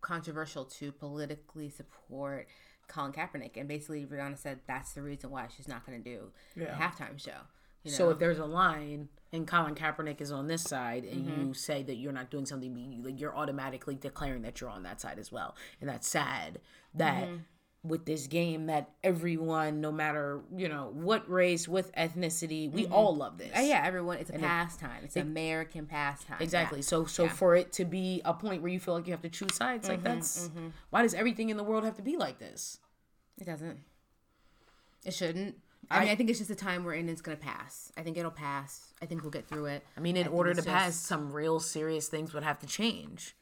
[0.00, 2.46] controversial to politically support
[2.86, 6.30] Colin Kaepernick, and basically Rihanna said that's the reason why she's not going to do
[6.56, 6.74] Yeah.
[6.76, 7.40] a halftime show.
[7.84, 7.96] You know?
[7.96, 11.82] So if there's a line and Colin Kaepernick is on this side, and you say
[11.82, 15.30] that you're not doing something, like you're automatically declaring that you're on that side as
[15.30, 16.60] well, and that's sad.
[16.94, 17.28] That
[17.84, 22.92] with this game, that everyone, no matter you know what race, what ethnicity, we mm-hmm.
[22.92, 23.56] all love this.
[23.56, 25.04] Uh, yeah, everyone, it's a pastime.
[25.04, 26.38] It's an American pastime.
[26.40, 26.78] Exactly.
[26.78, 26.84] Yeah.
[26.84, 29.28] So so for it to be a point where you feel like you have to
[29.28, 30.68] choose sides, like mm-hmm, that's mm-hmm.
[30.90, 32.78] why does everything in the world have to be like this?
[33.38, 33.78] It doesn't.
[35.04, 35.56] It shouldn't.
[35.90, 37.08] I, mean, I think it's just a time we're in.
[37.08, 37.92] It's gonna pass.
[37.96, 38.92] I think it'll pass.
[39.00, 39.86] I think we'll get through it.
[39.96, 42.66] I mean, in think order to pass, just- some real serious things would have to
[42.66, 43.36] change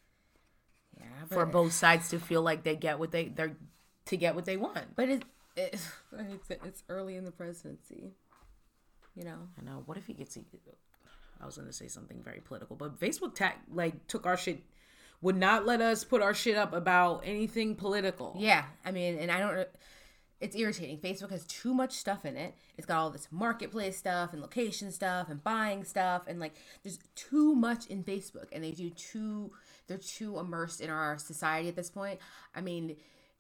[0.96, 3.56] Yeah, for both sides to feel like they get what they they're
[4.06, 4.96] to get what they want.
[4.96, 5.24] but it,
[5.56, 5.78] it,
[6.18, 8.12] it's, it's early in the presidency.
[9.14, 9.48] You know.
[9.58, 9.82] I know.
[9.86, 10.36] What if he gets?
[11.40, 14.62] I was gonna say something very political, but Facebook ta- like took our shit,
[15.20, 18.34] would not let us put our shit up about anything political.
[18.38, 19.68] Yeah, I mean, and I don't.
[20.38, 20.98] It's irritating.
[20.98, 22.54] Facebook has too much stuff in it.
[22.76, 26.52] It's got all this marketplace stuff and location stuff and buying stuff and like
[26.82, 29.50] there's too much in Facebook and they do too.
[29.86, 32.18] They're too immersed in our society at this point.
[32.54, 32.96] I mean,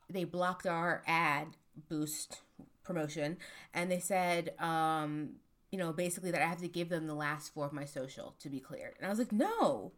[0.08, 1.48] they blocked our ad
[1.88, 2.40] boost
[2.84, 3.36] promotion
[3.74, 5.30] and they said, um,
[5.70, 8.34] you know, basically that I have to give them the last four of my social
[8.40, 8.94] to be cleared.
[8.98, 9.92] And I was like, no,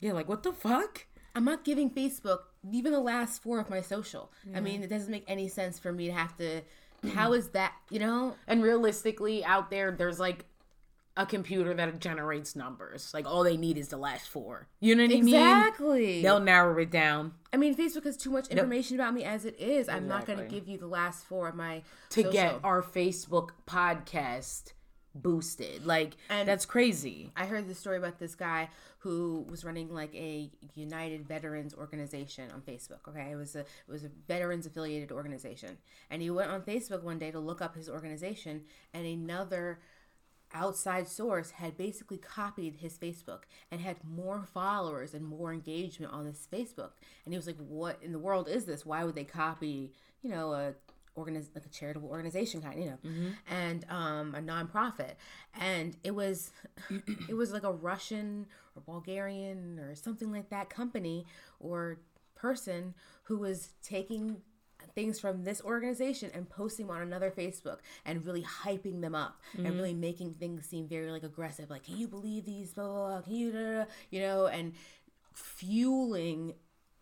[0.00, 1.06] Yeah, like what the fuck?
[1.34, 2.40] I'm not giving Facebook
[2.72, 4.32] even the last four of my social.
[4.54, 6.62] I mean, it doesn't make any sense for me to have to.
[7.14, 7.74] How is that?
[7.90, 8.34] You know?
[8.48, 10.44] And realistically, out there, there's like
[11.20, 13.12] a computer that generates numbers.
[13.12, 14.68] Like all they need is the last four.
[14.80, 15.34] You know what I mean?
[15.34, 16.22] Exactly.
[16.22, 19.58] They'll narrow it down I mean, Facebook has too much information about me as it
[19.58, 19.88] is.
[19.88, 22.32] I'm not going to give you the last four of my to social.
[22.32, 24.72] get our Facebook podcast
[25.14, 25.84] boosted.
[25.84, 27.32] Like And- that's crazy.
[27.36, 28.68] I heard the story about this guy
[28.98, 33.08] who was running like a United Veterans organization on Facebook.
[33.08, 35.78] Okay, it was a it was a veterans affiliated organization,
[36.10, 38.62] and he went on Facebook one day to look up his organization,
[38.92, 39.80] and another
[40.52, 46.24] outside source had basically copied his Facebook and had more followers and more engagement on
[46.24, 46.90] this Facebook.
[47.24, 48.84] And he was like, "What in the world is this?
[48.86, 49.92] Why would they copy,
[50.22, 50.74] you know, a
[51.16, 52.98] organiz- like a charitable organization kind, of, you know,
[53.48, 55.14] and um, a nonprofit?"
[55.58, 56.52] And it was,
[57.28, 58.46] it was like a Russian
[58.76, 61.26] or Bulgarian or something like that company
[61.58, 62.00] or
[62.34, 62.94] person
[63.24, 64.38] who was taking
[65.00, 69.66] things from this organization and posting on another Facebook and really hyping them up and
[69.66, 69.76] mm-hmm.
[69.76, 71.70] really making things seem very like aggressive.
[71.70, 72.74] Like, can you believe these?
[72.74, 73.20] Blah, blah, blah.
[73.22, 74.72] Can you, da, da," you know, and
[75.32, 76.54] fueling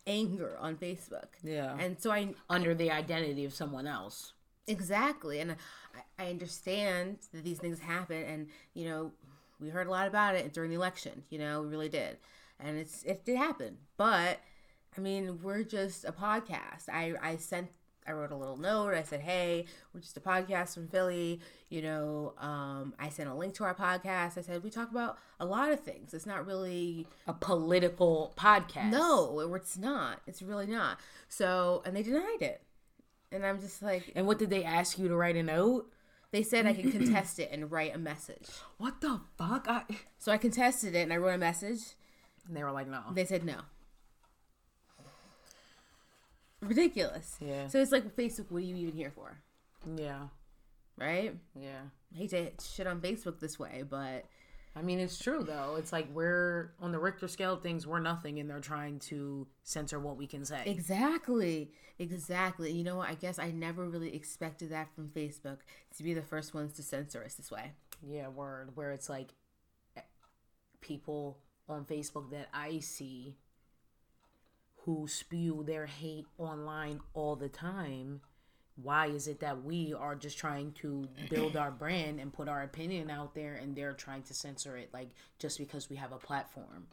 [0.07, 1.27] anger on Facebook.
[1.43, 1.75] Yeah.
[1.77, 4.33] And so I Under the identity of someone else.
[4.67, 9.11] exactly, and I, I understand that these things happen, and you know,
[9.59, 11.23] we heard a lot about it during the election.
[11.29, 12.17] You know, we really did,
[12.59, 13.77] and it's it did happen.
[13.97, 14.39] But
[14.97, 16.87] I mean, we're just a podcast.
[16.91, 17.69] I I sent.
[18.09, 18.93] I wrote a little note.
[18.93, 21.39] I said, "Hey, we're just a podcast from Philly."
[21.69, 24.37] You know, um, I sent a link to our podcast.
[24.37, 26.13] I said we talk about a lot of things.
[26.13, 28.91] It's not really A political podcast.
[28.91, 30.21] no, it's not.
[30.25, 30.99] It's really not.
[31.27, 32.63] So, and they denied it,
[33.31, 35.91] and I'm just like, And what did they ask you to write a note?
[36.31, 38.47] they said I could contest it and write a message.
[38.77, 39.65] What the fuck?
[39.67, 39.83] I...
[40.19, 41.79] So I contested it and I wrote a message.
[42.47, 43.01] And they were like, no.
[43.13, 43.61] They said no.
[46.61, 47.37] Ridiculous.
[47.39, 47.67] Yeah.
[47.67, 48.51] So it's like Facebook.
[48.51, 49.37] What are you even here for?
[49.95, 50.27] Yeah.
[50.97, 51.35] Right?
[51.55, 51.81] Yeah.
[52.13, 54.25] I hate to shit on Facebook this way, but
[54.75, 55.75] I mean, it's true though.
[55.77, 59.47] It's like we're on the Richter scale of things, we're nothing, and they're trying to
[59.63, 60.63] censor what we can say.
[60.65, 62.71] exactly, exactly.
[62.71, 63.09] You know what?
[63.09, 65.59] I guess I never really expected that from Facebook
[65.97, 67.73] to be the first ones to censor us this way.
[68.01, 68.71] Yeah, word.
[68.75, 69.29] Where it's like
[69.97, 70.01] eh,
[70.81, 73.37] people on Facebook that I see
[74.85, 78.21] who spew their hate online all the time.
[78.81, 82.61] Why is it that we are just trying to build our brand and put our
[82.63, 86.17] opinion out there and they're trying to censor it like just because we have a
[86.17, 86.87] platform?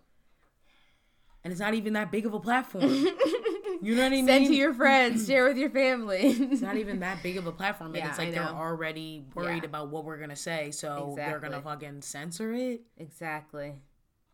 [1.45, 2.82] And it's not even that big of a platform.
[3.80, 4.26] you know what I mean?
[4.26, 6.22] Send to your friends, share with your family.
[6.26, 7.91] it's not even that big of a platform.
[7.95, 9.68] And Yeah, it's like they're already worried Yeah.
[9.68, 11.87] about what we're gonna say, so they're gonna Exactly.
[11.87, 12.80] fucking censor it.
[12.97, 13.74] exactly,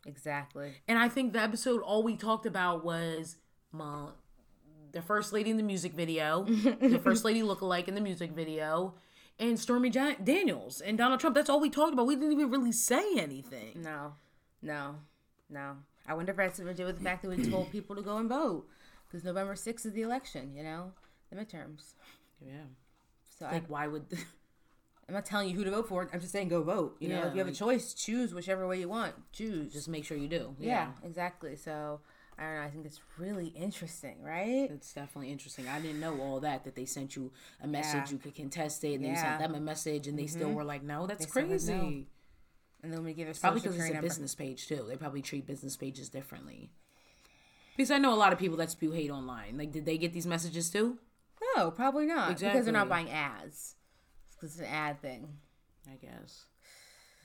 [0.07, 0.71] exactly.
[0.87, 3.37] And I think the episode all we talked about was
[4.91, 6.43] the first lady in the music video,
[6.81, 8.93] the first lady lookalike in the music video,
[9.39, 11.35] and Stormy Daniels and Donald Trump.
[11.35, 12.05] That's all we talked about.
[12.05, 13.81] We didn't even really say anything.
[13.83, 14.13] No,
[14.61, 14.95] no,
[15.49, 15.77] no.
[16.07, 17.95] I wonder if it has something to do with the fact that we told people
[17.95, 18.67] to go and vote
[19.07, 20.91] because November 6th is the election, you know,
[21.29, 21.93] the midterms.
[22.45, 22.65] Yeah.
[23.39, 24.05] So Like, why would.
[24.11, 26.07] I, am not telling you who to vote for.
[26.13, 26.97] I'm just saying go vote.
[26.99, 29.13] You know, if you have like- a choice, choose whichever way you want.
[29.31, 29.73] Choose.
[29.73, 30.55] Just make sure you do.
[30.59, 31.55] yeah, exactly.
[31.55, 32.01] So
[32.37, 32.61] I don't know.
[32.61, 34.69] I think it's really interesting, right?
[34.71, 35.67] It's definitely interesting.
[35.67, 37.31] I didn't know all that, that they sent you
[37.61, 38.11] a message, Yeah.
[38.11, 39.21] you could contest it, and you Yeah.
[39.21, 40.55] sent them a message, and they still mm-hmm.
[40.55, 41.73] were like, no, that's had crazy.
[41.73, 42.05] no.
[42.81, 44.01] And then we get a Probably because it's a number.
[44.01, 44.85] business page, too.
[44.89, 46.71] They probably treat business pages differently.
[47.77, 49.57] Because I know a lot of people that spew hate online.
[49.57, 50.97] Like, did they get these messages too?
[51.55, 52.39] No, probably not.
[52.39, 53.75] Because they're not buying ads.
[54.41, 55.27] It's an ad thing.
[55.89, 56.45] I guess.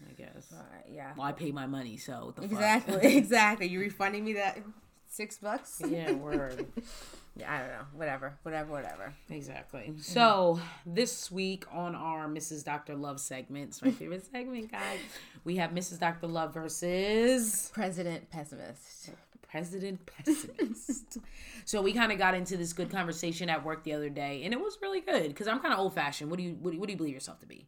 [0.08, 0.52] I guess.
[0.52, 1.12] All right, yeah.
[1.16, 2.52] Well, I pay my money, so what the fuck?
[2.52, 3.16] Exactly.
[3.16, 3.66] exactly.
[3.66, 4.58] You refunding me that
[5.08, 5.80] six bucks?
[5.88, 6.66] yeah, word.
[7.38, 7.84] Yeah, I don't know.
[7.94, 8.36] Whatever.
[8.42, 8.72] Whatever.
[8.72, 9.14] Whatever.
[9.30, 9.92] Exactly.
[10.00, 12.64] So this week on our Mrs.
[12.64, 12.96] Dr.
[12.96, 14.98] Love segment, it's my favorite segment, guys.
[15.44, 16.00] We have Mrs.
[16.00, 16.26] Dr.
[16.26, 19.10] Love versus President pessimist.
[19.48, 21.18] President Pessimist.
[21.64, 24.52] so we kind of got into this good conversation at work the other day, and
[24.52, 26.30] it was really good because I'm kind of old fashioned.
[26.30, 27.66] What do you what do you, what do you believe yourself to be?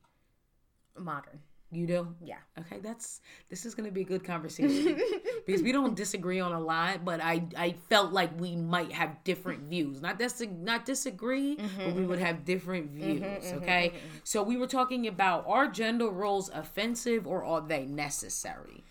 [0.99, 1.41] Modern.
[1.73, 2.15] You do?
[2.21, 2.39] Yeah.
[2.59, 5.01] Okay, that's this is gonna be a good conversation
[5.47, 9.23] because we don't disagree on a lot, but I I felt like we might have
[9.23, 10.01] different views.
[10.01, 12.27] Not dis- not disagree, but mm-hmm, we would mm-hmm.
[12.27, 13.53] have different mm-hmm, views.
[13.63, 13.93] okay,
[14.25, 18.83] so we were talking about are gender roles offensive or are they necessary?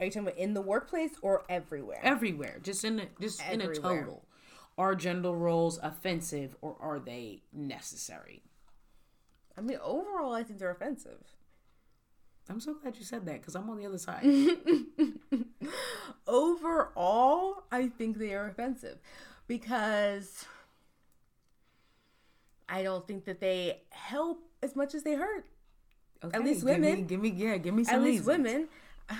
[0.00, 2.00] Are you talking about in the workplace or everywhere?
[2.02, 4.24] Everywhere, just in a, just in a total.
[4.76, 8.42] Are gender roles offensive or are they necessary?
[9.56, 11.22] I mean, overall, I think they're offensive.
[12.48, 14.24] I'm so glad you said that because I'm on the other side.
[16.26, 18.98] Overall, I think they are offensive
[19.46, 20.44] because
[22.68, 25.46] I don't think that they help as much as they hurt.
[26.24, 28.44] Okay, least give me- women- give me, yeah, give me some At least reasons.
[28.44, 28.68] women.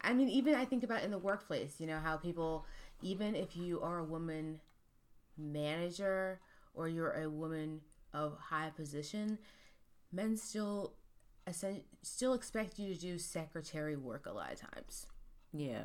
[0.00, 2.64] I mean, even I think about in the workplace, you know, how people,
[3.02, 4.60] even if you are a woman
[5.36, 6.40] manager
[6.74, 7.80] or you're a woman
[8.14, 9.38] of high position,
[10.12, 10.92] men still
[11.52, 15.06] still expect you to do secretary work a lot of times.
[15.52, 15.82] Yeah.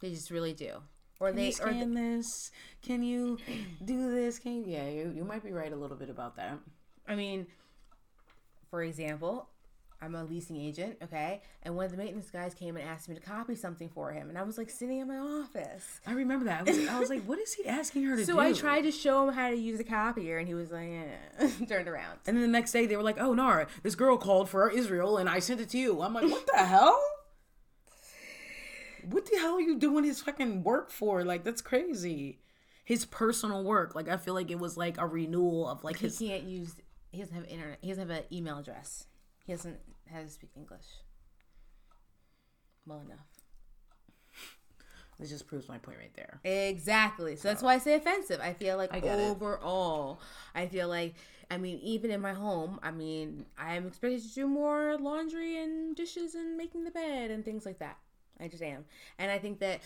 [0.00, 0.82] They just really do.
[1.20, 2.50] Or Can they you or scan this?
[2.82, 3.38] Can you
[3.84, 4.38] do this?
[4.38, 4.64] Can you?
[4.66, 6.58] Yeah, you, you might be right a little bit about that.
[7.06, 7.46] I mean,
[8.70, 9.48] for example,
[10.00, 11.42] I'm a leasing agent, okay?
[11.64, 14.28] And one of the maintenance guys came and asked me to copy something for him.
[14.28, 16.00] And I was like sitting in my office.
[16.06, 16.60] I remember that.
[16.60, 18.32] I was, I was like, what is he asking her to do?
[18.32, 20.88] So I tried to show him how to use a copier, and he was like,
[21.40, 21.48] eh.
[21.68, 22.20] turned around.
[22.28, 25.16] And then the next day they were like, oh, Nara, this girl called for Israel
[25.18, 26.00] and I sent it to you.
[26.00, 27.00] I'm like, what the hell?
[29.10, 31.24] What the hell are you doing his fucking work for?
[31.24, 32.40] Like, that's crazy.
[32.84, 33.94] His personal work.
[33.94, 36.18] Like, I feel like it was like a renewal of like He his.
[36.18, 36.74] can't use,
[37.10, 39.06] he doesn't have internet, he doesn't have an email address.
[39.48, 39.78] He doesn't
[40.12, 40.84] have to speak English
[42.84, 43.18] well enough.
[45.18, 46.38] This just proves my point right there.
[46.44, 47.34] Exactly.
[47.34, 48.40] So that's why I say offensive.
[48.40, 49.22] I feel like I get it.
[49.22, 50.20] overall,
[50.54, 51.16] I feel like,
[51.50, 55.60] I mean, even in my home, I mean, I am expected to do more laundry
[55.60, 57.96] and dishes and making the bed and things like that.
[58.38, 58.84] I just am.
[59.18, 59.80] And I think that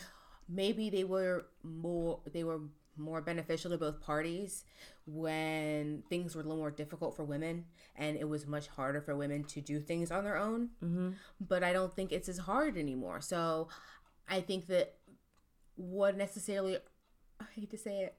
[0.47, 2.59] maybe they were more, they were
[2.95, 4.65] more beneficial to both parties
[5.05, 9.15] when things were a little more difficult for women and it was much harder for
[9.15, 10.69] women to do things on their own.
[10.83, 11.09] Mm-hmm.
[11.41, 13.19] But I don't think it's as hard anymore.
[13.21, 13.67] So
[14.29, 14.95] I think that
[15.75, 16.77] what necessarily
[17.39, 18.15] I hate to say it,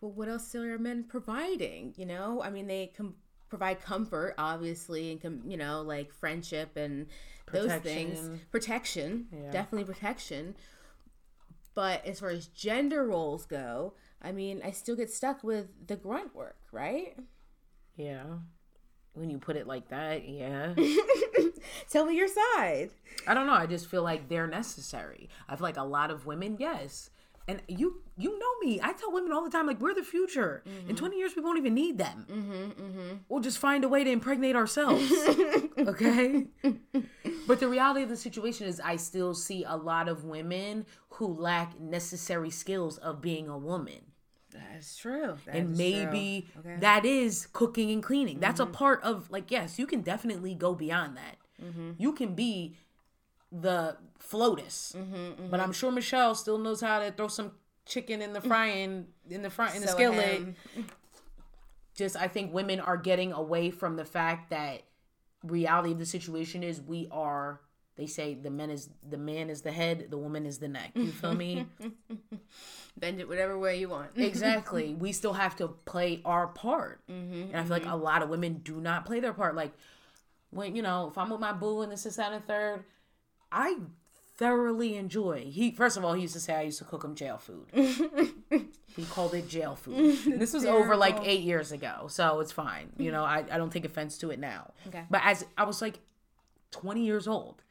[0.00, 1.94] but what else are men providing?
[1.96, 3.14] You know, I mean, they can
[3.48, 7.06] provide comfort, obviously, and com- you know, like friendship and
[7.50, 8.40] those things, Protection.
[8.50, 9.50] protection, Yeah.
[9.50, 10.54] definitely protection.
[11.74, 15.96] But as far as gender roles go, I mean, I still get stuck with the
[15.96, 17.16] grunt work, right?
[17.96, 18.24] Yeah.
[19.14, 20.74] When you put it like that, yeah.
[21.90, 22.90] Tell me your side.
[23.26, 23.52] I don't know.
[23.52, 25.28] I just feel like they're necessary.
[25.48, 27.10] I feel like a lot of women, yes.
[27.48, 28.78] And you, you know me.
[28.82, 30.62] I tell women all the time, like we're the future.
[30.86, 32.26] In twenty years, we won't even need them.
[32.30, 35.10] Mm-hmm, We'll just find a way to impregnate ourselves.
[35.78, 36.46] okay.
[37.46, 41.26] but the reality of the situation is, I still see a lot of women who
[41.26, 44.07] lack necessary skills of being a woman.
[44.72, 45.36] That's true.
[45.46, 46.60] That and maybe true.
[46.60, 46.68] Okay.
[46.70, 46.80] Mm-hmm.
[46.80, 48.40] that is cooking and cleaning.
[48.40, 51.36] That's a part of like yes, you can definitely go beyond that.
[51.62, 51.92] Mm-hmm.
[51.98, 52.76] You can be
[53.50, 57.52] the FLOTUS, Mm-hmm, but I'm sure Michelle still knows how to throw some
[57.86, 60.54] chicken in the frying in the front in the a skillet.
[61.94, 64.82] Just I think women are getting away from the fact that
[65.42, 67.60] reality of the situation is we are
[67.98, 70.92] they say the man is the man is the head, the woman is the neck.
[70.94, 71.66] You feel me?
[72.96, 74.12] Bend it whatever way you want.
[74.16, 74.94] exactly.
[74.94, 78.28] We still have to play our part, Mm-hmm, and I feel like a lot of
[78.28, 79.56] women do not play their part.
[79.56, 79.72] Like
[80.50, 82.84] when you know, if I'm with my boo and this is that and third,
[83.50, 83.78] I
[84.36, 85.46] thoroughly enjoy.
[85.50, 87.66] He first of all, he used to say I used to cook him jail food.
[88.96, 90.18] he called it jail food.
[90.38, 92.92] This was over like eight years ago, so it's fine.
[92.96, 94.72] You know, I, I don't take offense to it now.
[94.86, 95.02] Okay.
[95.10, 95.98] But as I was like
[96.70, 97.64] twenty years old.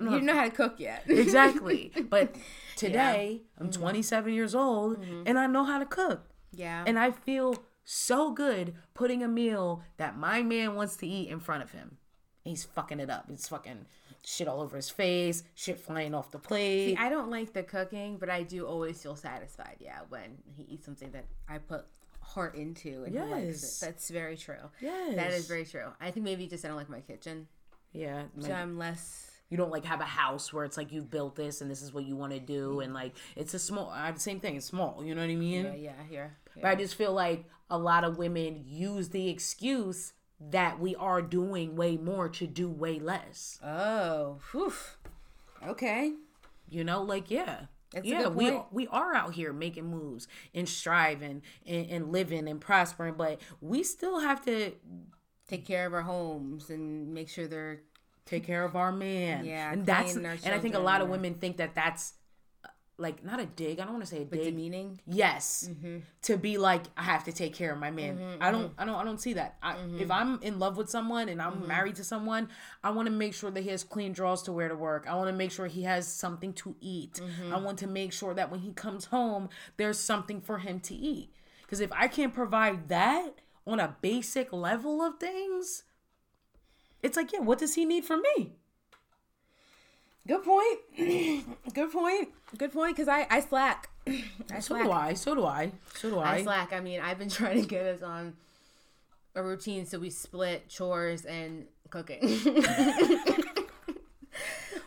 [0.00, 1.04] You know don't know how to cook yet.
[1.08, 1.92] exactly.
[2.08, 2.34] But
[2.76, 3.80] today, I'm mm-hmm.
[3.80, 5.22] 27 years old mm-hmm.
[5.26, 6.28] and I know how to cook.
[6.52, 6.84] yeah.
[6.86, 11.40] And I feel so good putting a meal that my man wants to eat in
[11.40, 11.96] front of him.
[12.44, 13.26] He's fucking it up.
[13.28, 13.86] He's fucking
[14.24, 16.90] shit all over his face, shit flying off the plate.
[16.90, 19.76] See, I don't like the cooking, but I do always feel satisfied.
[19.80, 21.84] Yeah, when he eats something that I put
[22.22, 23.82] heart into and he likes Yes.
[23.82, 23.86] it.
[23.86, 24.70] That's very true.
[24.80, 25.16] yes.
[25.16, 25.92] That is very true.
[26.00, 27.48] I think maybe just I don't like my kitchen,
[27.92, 28.24] Yeah.
[28.38, 28.52] so.
[28.52, 29.29] I'm less.
[29.50, 31.92] You don't like have a house where it's like you've built this and this is
[31.92, 32.80] what you want to do mm-hmm.
[32.82, 35.34] and like it's a small I the same thing it's small you know what i
[35.34, 36.36] mean Yeah, yeah, here.
[36.54, 41.22] But I just feel like a lot of women use the excuse that we are
[41.22, 43.58] doing way more to do way less.
[43.62, 44.72] Oh, whew.
[45.66, 46.14] Okay.
[46.68, 47.66] You know, like yeah.
[47.92, 52.60] That's yeah, we we are out here making moves and striving and, and living and
[52.60, 54.72] prospering, but we still have to
[55.50, 57.80] Take care of our homes and make sure they're
[58.26, 59.44] take care of our man.
[59.44, 62.14] Yeah, and that's and I think a lot of women think that that's
[62.64, 62.68] uh,
[62.98, 63.80] like not a dig.
[63.80, 64.44] I don't want to say a dig.
[64.44, 65.00] demeaning.
[65.06, 65.98] Yes, Mm-hmm.
[66.22, 68.20] to be like I have to take care of my man.
[68.40, 69.56] I don't, I don't, I don't see that.
[69.62, 70.00] I, Mm-hmm.
[70.00, 72.48] If I'm in love with someone and I'm married to someone,
[72.84, 75.06] I want to make sure that he has clean drawers to wear to work.
[75.08, 77.14] I want to make sure he has something to eat.
[77.14, 77.54] Mm-hmm.
[77.54, 80.94] I want to make sure that when he comes home, there's something for him to
[80.94, 81.30] eat.
[81.62, 83.34] Because if I can't provide that
[83.66, 85.84] on a basic level of things,
[87.02, 88.52] it's like, yeah, what does he need from me?
[90.26, 90.78] Good point.
[91.74, 92.28] Good point.
[92.58, 92.94] Good point.
[92.96, 93.88] Because I I slack.
[94.06, 94.84] I So slack.
[94.84, 95.14] do I.
[95.14, 95.72] So do I.
[95.94, 96.34] So do I.
[96.34, 96.72] I slack.
[96.72, 98.34] I mean, I've been trying to get us on
[99.34, 102.20] a routine so we split chores and cooking.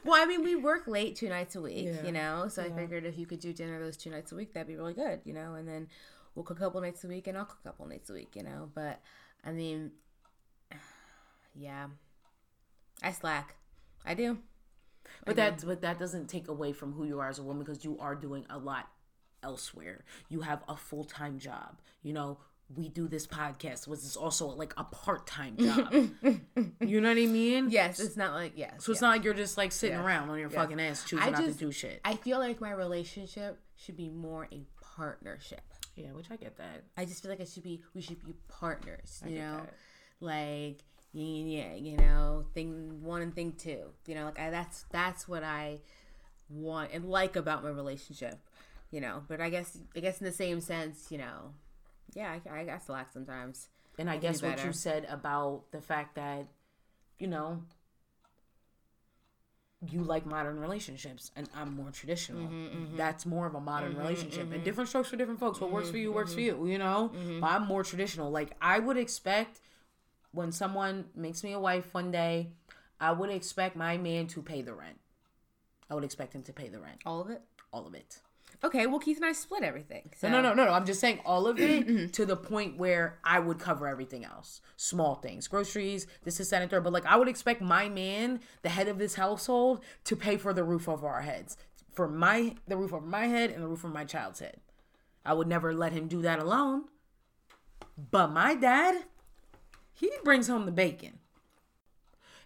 [0.06, 2.06] well, I mean, we work late two nights a week, Yeah.
[2.06, 2.48] you know.
[2.50, 4.76] So I figured if you could do dinner those two nights a week, that'd be
[4.76, 5.56] really good, you know.
[5.56, 5.88] And then
[6.36, 8.36] we'll cook a couple nights a week, and I'll cook a couple nights a week,
[8.36, 8.70] you know.
[8.74, 9.02] But
[9.46, 9.92] I mean,
[11.56, 11.88] yeah,
[13.04, 13.56] I slack.
[14.06, 14.40] I do.
[15.26, 17.84] But that but that doesn't take away from who you are as a woman because
[17.84, 18.90] you are doing a lot
[19.42, 20.04] elsewhere.
[20.30, 21.80] You have a full time job.
[22.02, 22.40] You know,
[22.74, 25.94] we do this podcast, which is also like a part time job.
[25.94, 27.70] you know what I mean?
[27.70, 28.84] Yes, it's not like yes.
[28.84, 29.08] So it's yeah.
[29.10, 30.06] not like you're just like sitting Yeah.
[30.06, 30.62] around on your Yeah.
[30.62, 32.02] fucking ass choosing I not just- to do shit.
[32.04, 35.62] I feel like my relationship should be more a partnership.
[35.96, 36.84] yeah, which I get that.
[36.98, 39.74] I just feel like it should be we should be partners, you know, that.
[40.20, 40.80] like
[41.14, 44.86] yin and yang, you know, thing one and thing two, you know, like I, that's
[44.92, 45.80] that's what I
[46.50, 48.40] want and like about my relationship,
[48.92, 49.24] you know.
[49.28, 51.54] But I guess I guess in the same sense, you know,
[52.14, 53.70] yeah, I, I, I slack sometimes.
[54.00, 56.48] And I be guess what you said about the fact that,
[57.20, 57.62] you know,
[59.88, 62.42] you like modern relationships and I'm more traditional.
[62.42, 62.98] Mm-hmm, mm-hmm.
[62.98, 64.44] That's more of a modern mm-hmm, relationship.
[64.44, 64.64] And mm-hmm.
[64.64, 65.60] different strokes for different folks.
[65.62, 67.12] What works for you Mm-hmm, works for you, you know?
[67.40, 68.32] But I'm more traditional.
[68.32, 69.60] Like I would expect
[70.34, 72.50] when someone makes me a wife one day,
[73.00, 75.00] I would expect my man to pay the rent.
[75.90, 77.00] I would expect him to pay the rent.
[77.06, 77.42] All of it.
[77.72, 78.20] All of it.
[78.64, 80.12] Okay, well Keith and I split everything.
[80.18, 80.30] So.
[80.30, 80.72] No, no, no, no.
[80.72, 84.62] I'm just saying all of it to the point where I would cover everything else.
[84.78, 86.84] Small things, groceries, this is third.
[86.84, 90.54] But like I would expect my man, the head of this household, to pay for
[90.54, 91.58] the roof over our heads.
[91.92, 94.58] For my the roof over my head and the roof over my child's head.
[95.26, 96.86] I would never let him do that alone.
[98.12, 99.06] But my dad,
[99.94, 101.20] he brings home the bacon.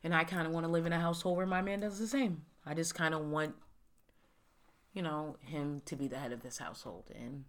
[0.04, 2.08] And I kind of want to live in a household where my man does the
[2.08, 2.43] same.
[2.66, 3.56] I just kind of want
[4.98, 7.04] you know, him to be the head of this household.
[7.16, 7.43] And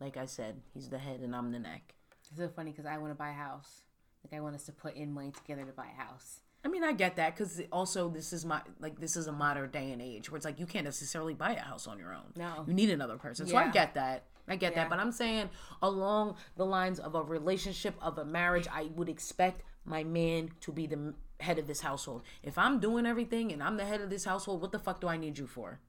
[0.00, 1.94] like I said, he's the head and I'm the neck.
[2.28, 3.84] It's so funny because I want to buy a house.
[4.22, 6.40] Like I want us to put in money together to buy a house.
[6.62, 9.70] I mean, I get that because also this is my like this is a modern
[9.70, 12.34] day and age where it's like you can't necessarily buy a house on your own.
[12.36, 12.66] No.
[12.68, 13.46] you need another person.
[13.46, 14.24] So I get that.
[14.50, 14.80] I get Yeah.
[14.80, 14.90] that.
[14.90, 15.48] But I'm saying
[15.80, 20.72] along the lines of a relationship of a marriage, I would expect my man to
[20.72, 22.22] be the head of this household.
[22.42, 25.08] If I'm doing everything and I'm the head of this household, what the fuck do
[25.08, 25.80] I need you for,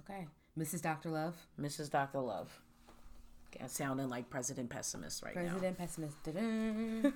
[0.00, 0.26] Okay,
[0.58, 0.82] Mrs.
[0.82, 1.90] Doctor Love, Mrs.
[1.90, 2.60] Doctor Love?
[3.54, 5.42] Okay, sounding like President Pessimist right now.
[5.42, 6.16] President Pessimist.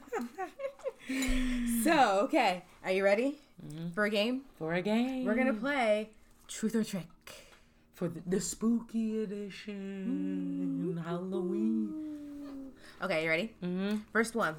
[1.84, 3.90] So okay, are you ready mm-hmm.
[3.90, 4.42] for a game?
[4.59, 6.11] For a game, We're gonna play
[6.49, 7.07] Truth or Trick.
[7.97, 12.70] For the, the spooky edition Halloween.
[13.03, 13.55] Okay, you ready?
[13.64, 13.97] Mm-hmm.
[14.12, 14.55] First one.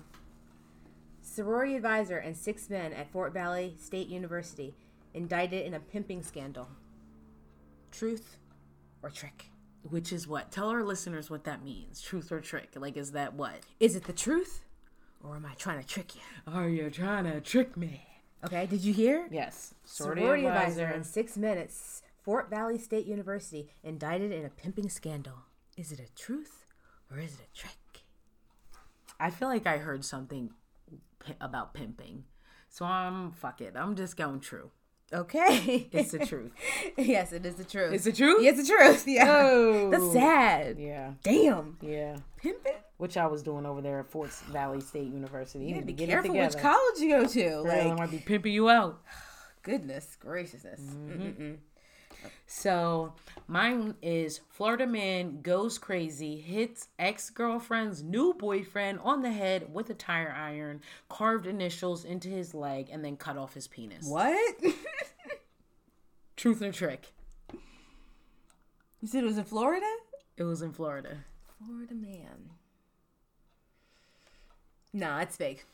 [1.21, 4.75] Sorority advisor and six men at Fort Valley State University
[5.13, 6.67] indicted in a pimping scandal.
[7.91, 8.37] Truth
[9.03, 9.51] or trick?
[9.83, 10.51] Which is what?
[10.51, 12.01] Tell our listeners what that means.
[12.01, 12.69] Truth or trick?
[12.75, 13.59] Like, is that what?
[13.79, 14.61] Is it the truth
[15.23, 16.21] or am I trying to trick you?
[16.51, 18.01] Are you trying to trick me?
[18.43, 19.27] Okay, did you hear?
[19.31, 19.75] Yes.
[19.85, 22.01] Sorority, advisor in six minutes.
[22.27, 25.45] Fort Valley State University indicted in a pimping scandal.
[25.77, 26.65] Is it a truth
[27.09, 28.01] or is it a trick?
[29.17, 30.49] I feel like I heard something
[31.19, 32.25] pi- about pimping.
[32.67, 33.75] So I'm, fuck it.
[33.77, 34.71] I'm just going true.
[35.13, 35.87] Okay.
[35.93, 36.51] It's the truth.
[36.97, 37.93] yes, it is the truth.
[37.93, 38.43] It's the truth?
[38.43, 39.07] Yes, the truth.
[39.07, 39.25] Yeah.
[39.29, 39.89] Oh.
[39.89, 40.79] That's sad.
[40.79, 41.13] Yeah.
[41.23, 41.77] Damn.
[41.81, 42.17] Yeah.
[42.35, 42.73] Pimping?
[42.97, 45.63] Which I was doing over there at Fort Valley State University.
[45.63, 47.63] You to be get careful which college you go to.
[47.63, 49.01] Girl, I Like, might be pimping you out.
[49.63, 50.81] goodness graciousness.
[50.81, 51.21] Mm-hmm.
[51.21, 51.57] Mm-mm-mm.
[52.47, 53.13] So
[53.47, 59.89] mine is Florida man goes crazy, hits ex girlfriend's new boyfriend on the head with
[59.89, 64.07] a tire iron, carved initials into his leg, and then cut off his penis.
[64.07, 64.55] What?
[66.37, 67.13] Truth or trick?
[69.01, 69.91] you said it was in Florida?
[70.37, 71.17] It was in Florida.
[71.57, 72.51] Florida man.
[74.93, 75.65] Nah, it's fake.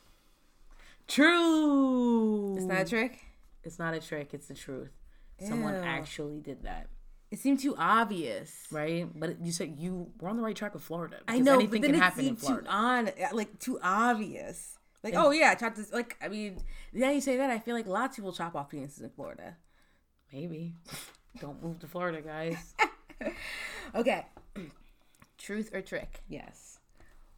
[1.07, 2.55] True.
[2.57, 3.19] It's not a trick.
[3.63, 4.33] It's not a trick.
[4.33, 4.91] It's the truth.
[5.39, 5.81] Someone Ew.
[5.81, 6.87] actually did that,
[7.31, 8.65] It seemed too obvious.
[8.71, 9.07] right?
[9.13, 11.17] But you said you were on the right track with Florida.
[11.27, 12.69] I know, anything but then can it happen in seemed too Florida.
[12.69, 14.77] on, uh, like too obvious.
[15.03, 15.91] Like, oh yeah, I chopped this.
[15.91, 16.57] Like, I mean,
[16.93, 19.57] now you say that, I feel like lots of people chop off penises in Florida.
[20.31, 20.75] Maybe.
[21.41, 22.73] Don't move to Florida, guys.
[23.95, 24.25] Okay,
[25.37, 26.21] truth or trick?
[26.27, 26.79] yes.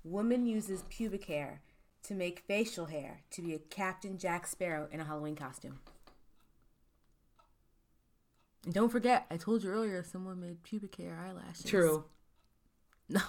[0.03, 1.61] Woman uses pubic hair
[2.03, 5.79] to make facial hair to be a Captain Jack Sparrow in a Halloween costume.
[8.65, 11.65] And don't forget, I told you earlier, someone made pubic hair eyelashes.
[11.65, 12.05] True.
[13.07, 13.21] No.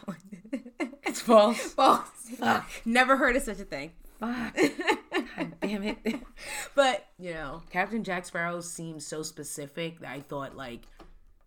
[1.03, 1.59] It's false.
[1.74, 2.09] False.
[2.39, 2.66] Fuck.
[2.87, 3.93] Never heard of such a thing.
[4.18, 4.57] Fuck.
[4.57, 5.99] God damn it.
[6.74, 10.80] But, you know, Captain Jack Sparrow seems so specific that I thought, like,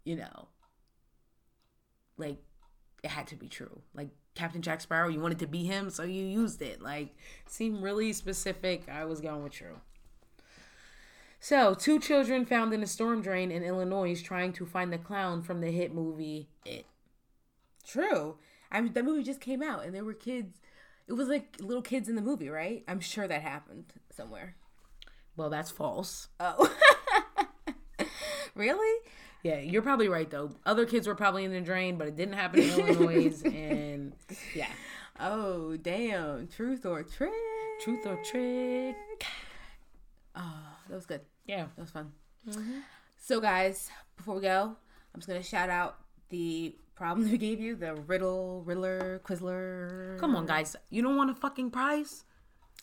[0.03, 0.47] you know,
[2.17, 2.37] like
[3.03, 3.81] it had to be true.
[3.95, 6.83] Like Captain Jack Sparrow, you wanted to be him, so you used it.
[6.83, 7.15] Like,
[7.47, 8.87] seemed really specific.
[8.89, 9.79] I was going with true.
[11.39, 15.41] So, two children found in a storm drain in Illinois trying to find the clown
[15.41, 16.85] from the hit movie It.
[17.87, 18.37] true.
[18.71, 20.59] I mean, that movie just came out and there were kids.
[21.07, 22.83] It was like little kids in the movie, right?
[22.87, 24.55] I'm sure that happened somewhere.
[25.37, 26.27] Well, that's false.
[26.39, 26.71] Oh.
[28.55, 28.99] really?
[29.41, 30.51] Yeah, you're probably right though.
[30.65, 33.41] Other kids were probably in the drain, but it didn't happen in Illinois.
[33.45, 34.13] And
[34.53, 34.67] yeah,
[35.19, 36.47] Oh, damn.
[36.47, 37.31] Truth or trick?
[37.81, 38.95] truth or trick?
[40.35, 41.21] Oh, that was good.
[41.45, 41.65] Yeah.
[41.75, 42.11] That was fun.
[42.47, 42.79] Mm-hmm.
[43.17, 44.75] So, guys, before we go,
[45.13, 45.97] I'm just going to shout out
[46.29, 50.17] the problem we gave you the Riddle, Riddler, Quizler.
[50.19, 50.75] Come on, guys.
[50.89, 52.23] You don't want a fucking prize?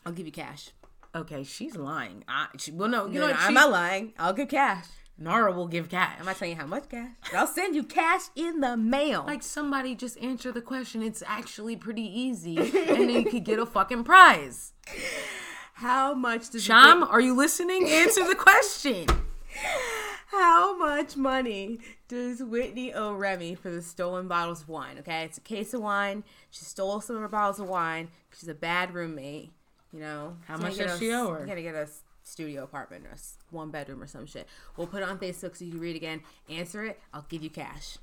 [0.05, 0.71] I'll give you cash.
[1.15, 2.25] Okay, she's lying.
[2.29, 3.41] I, she, well, no, you You know know, what?
[3.43, 4.13] I'm not lying.
[4.19, 4.85] I'll give cash.
[5.19, 6.17] Nara will give cash.
[6.21, 9.25] I'm not telling you how much cash, I'll send you cash in the mail.
[9.27, 11.03] like somebody just answer the question.
[11.03, 14.75] It's actually pretty easy, and then you could get a fucking prize.
[15.77, 17.89] how much does Sham, are you listening?
[17.89, 19.07] Answer the question.
[20.29, 24.99] How much money does Whitney owe Remy for the stolen bottles of wine?
[24.99, 26.25] Okay, it's a case of wine.
[26.51, 28.09] She stole some of her bottles of wine.
[28.37, 29.53] She's a bad roommate.
[29.93, 31.41] You know, How So much does she a- owe her?
[31.41, 34.47] You gotta get a s- studio apartment or s- one bedroom or some shit.
[34.77, 36.21] We'll put it on Facebook so you can read again.
[36.51, 37.01] Answer it.
[37.15, 37.97] I'll give you cash.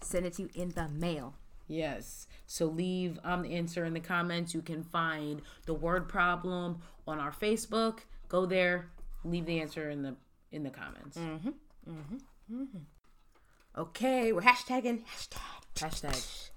[0.00, 1.34] Send it to you in the mail.
[1.68, 2.26] Yes.
[2.46, 4.54] So leave um the answer in the comments.
[4.54, 8.00] You can find the word problem on our Facebook.
[8.28, 8.90] Go there.
[9.24, 10.16] Leave the answer in the
[10.50, 11.16] in the comments.
[11.18, 11.54] Mhm.
[11.88, 12.20] Mhm.
[12.50, 12.80] Mhm.
[13.76, 15.40] Okay, we're hashtagging hashtag.
[15.74, 16.50] Hashtag.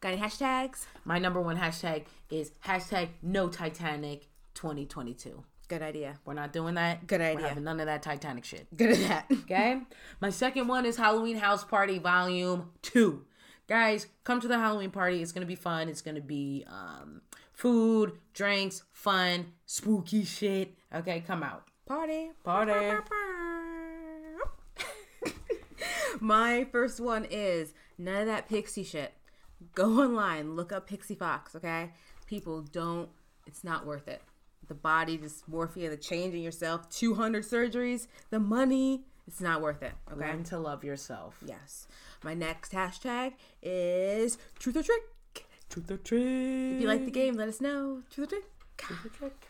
[0.00, 0.86] Got any hashtags?
[1.04, 5.44] My number one hashtag is hashtag no Titanic 2022.
[5.72, 6.18] Good idea.
[6.26, 7.06] We're not doing that.
[7.06, 7.48] Good We're idea.
[7.48, 8.66] having none of that Titanic shit.
[8.76, 9.24] Good at that.
[9.44, 9.80] Okay.
[10.20, 13.24] My second one is Halloween House Party Volume Two.
[13.68, 15.22] Guys, come to the Halloween party.
[15.22, 15.88] It's gonna be fun.
[15.88, 17.22] It's gonna be um,
[17.54, 20.74] food, drinks, fun, spooky shit.
[20.94, 21.64] Okay, come out.
[21.86, 22.32] Party.
[22.44, 23.02] Party.
[26.20, 29.14] My first one is none of that pixie shit.
[29.74, 31.92] Go online, look up Pixee Fox, okay?
[32.26, 33.08] People don't,
[33.46, 34.20] it's not worth it.
[34.72, 39.92] The body dysmorphia, the change in yourself, 200 surgeries, the money, it's not worth it,
[40.10, 40.18] okay?
[40.18, 41.36] Learn to love yourself.
[41.46, 41.86] Yes.
[42.24, 45.02] My next hashtag is truth or trick.
[45.68, 46.22] Truth or trick.
[46.22, 48.00] If you like the game, let us know.
[48.10, 48.44] Truth or trick.
[48.78, 49.46] Truth or trick.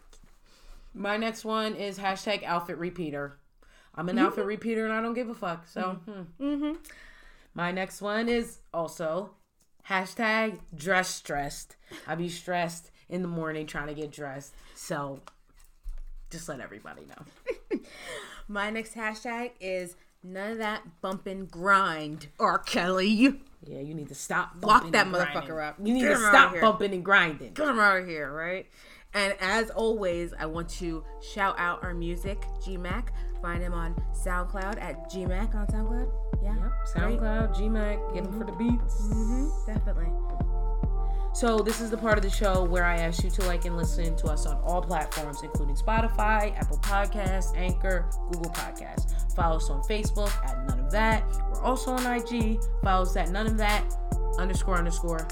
[0.92, 3.38] My next one is hashtag outfit repeater.
[3.94, 4.48] I'm an outfit mm-hmm.
[4.48, 5.68] repeater and I don't give a fuck.
[5.68, 6.10] So, mm-hmm.
[6.10, 6.44] Hmm.
[6.44, 6.72] mm-hmm.
[7.54, 9.30] my next one is also
[9.88, 11.76] hashtag dress stressed.
[12.08, 14.52] I be stressed in the morning trying to get dressed.
[14.74, 15.20] So,
[16.30, 17.78] Just let everybody know.
[18.48, 19.94] My next hashtag is
[20.24, 22.28] none of that bump and grind.
[22.40, 22.58] R.
[22.58, 23.38] Kelly.
[23.64, 24.54] Yeah, you need to stop.
[24.62, 25.58] Lock bumping that and motherfucker grinding.
[25.60, 25.76] up.
[25.84, 27.52] You need Get to stop bumping and grinding.
[27.52, 28.66] Get him out of here, right?
[29.14, 31.04] And as always, I want to
[31.34, 33.08] shout out our music, GMAC.
[33.42, 33.94] Find him on
[34.24, 36.10] SoundCloud at GMAC on SoundCloud.
[36.42, 36.72] Yeah, Yep.
[36.96, 39.08] SoundCloud, GMAC, get them for the beats.
[39.12, 40.06] hmm definitely.
[41.34, 43.76] So this is the part of the show where I ask you to like and
[43.76, 49.34] listen to us on all platforms, including Spotify, Apple Podcasts, Anchor, Google Podcasts.
[49.34, 51.24] Follow us on Facebook at None of That.
[51.50, 52.60] We're also on IG.
[52.84, 53.82] Follow us at None of That
[54.38, 55.26] underscore underscore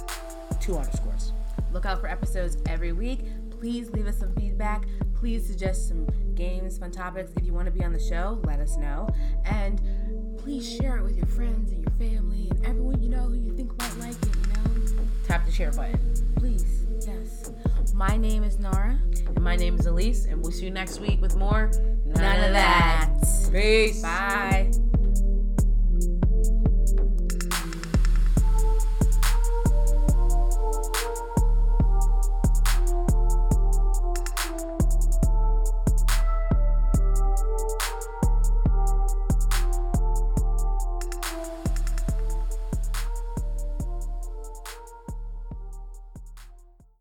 [0.59, 1.33] two underscores.
[1.73, 3.21] Look out for episodes every week.
[3.51, 4.87] Please leave us some feedback.
[5.15, 7.31] Please suggest some games, fun topics.
[7.37, 9.07] If you want to be on the show, let us know.
[9.45, 9.81] And
[10.39, 13.55] please share it with your friends and your family and everyone you know who you
[13.55, 14.40] think might like it?
[15.31, 16.01] Tap the share button.
[16.39, 17.53] Please, yes.
[17.95, 18.99] My name is Nara.
[19.29, 21.71] And my name is Elise, and we'll see you next week with more
[22.05, 23.15] None of that.
[23.53, 24.03] Peace.
[24.03, 24.73] Bye.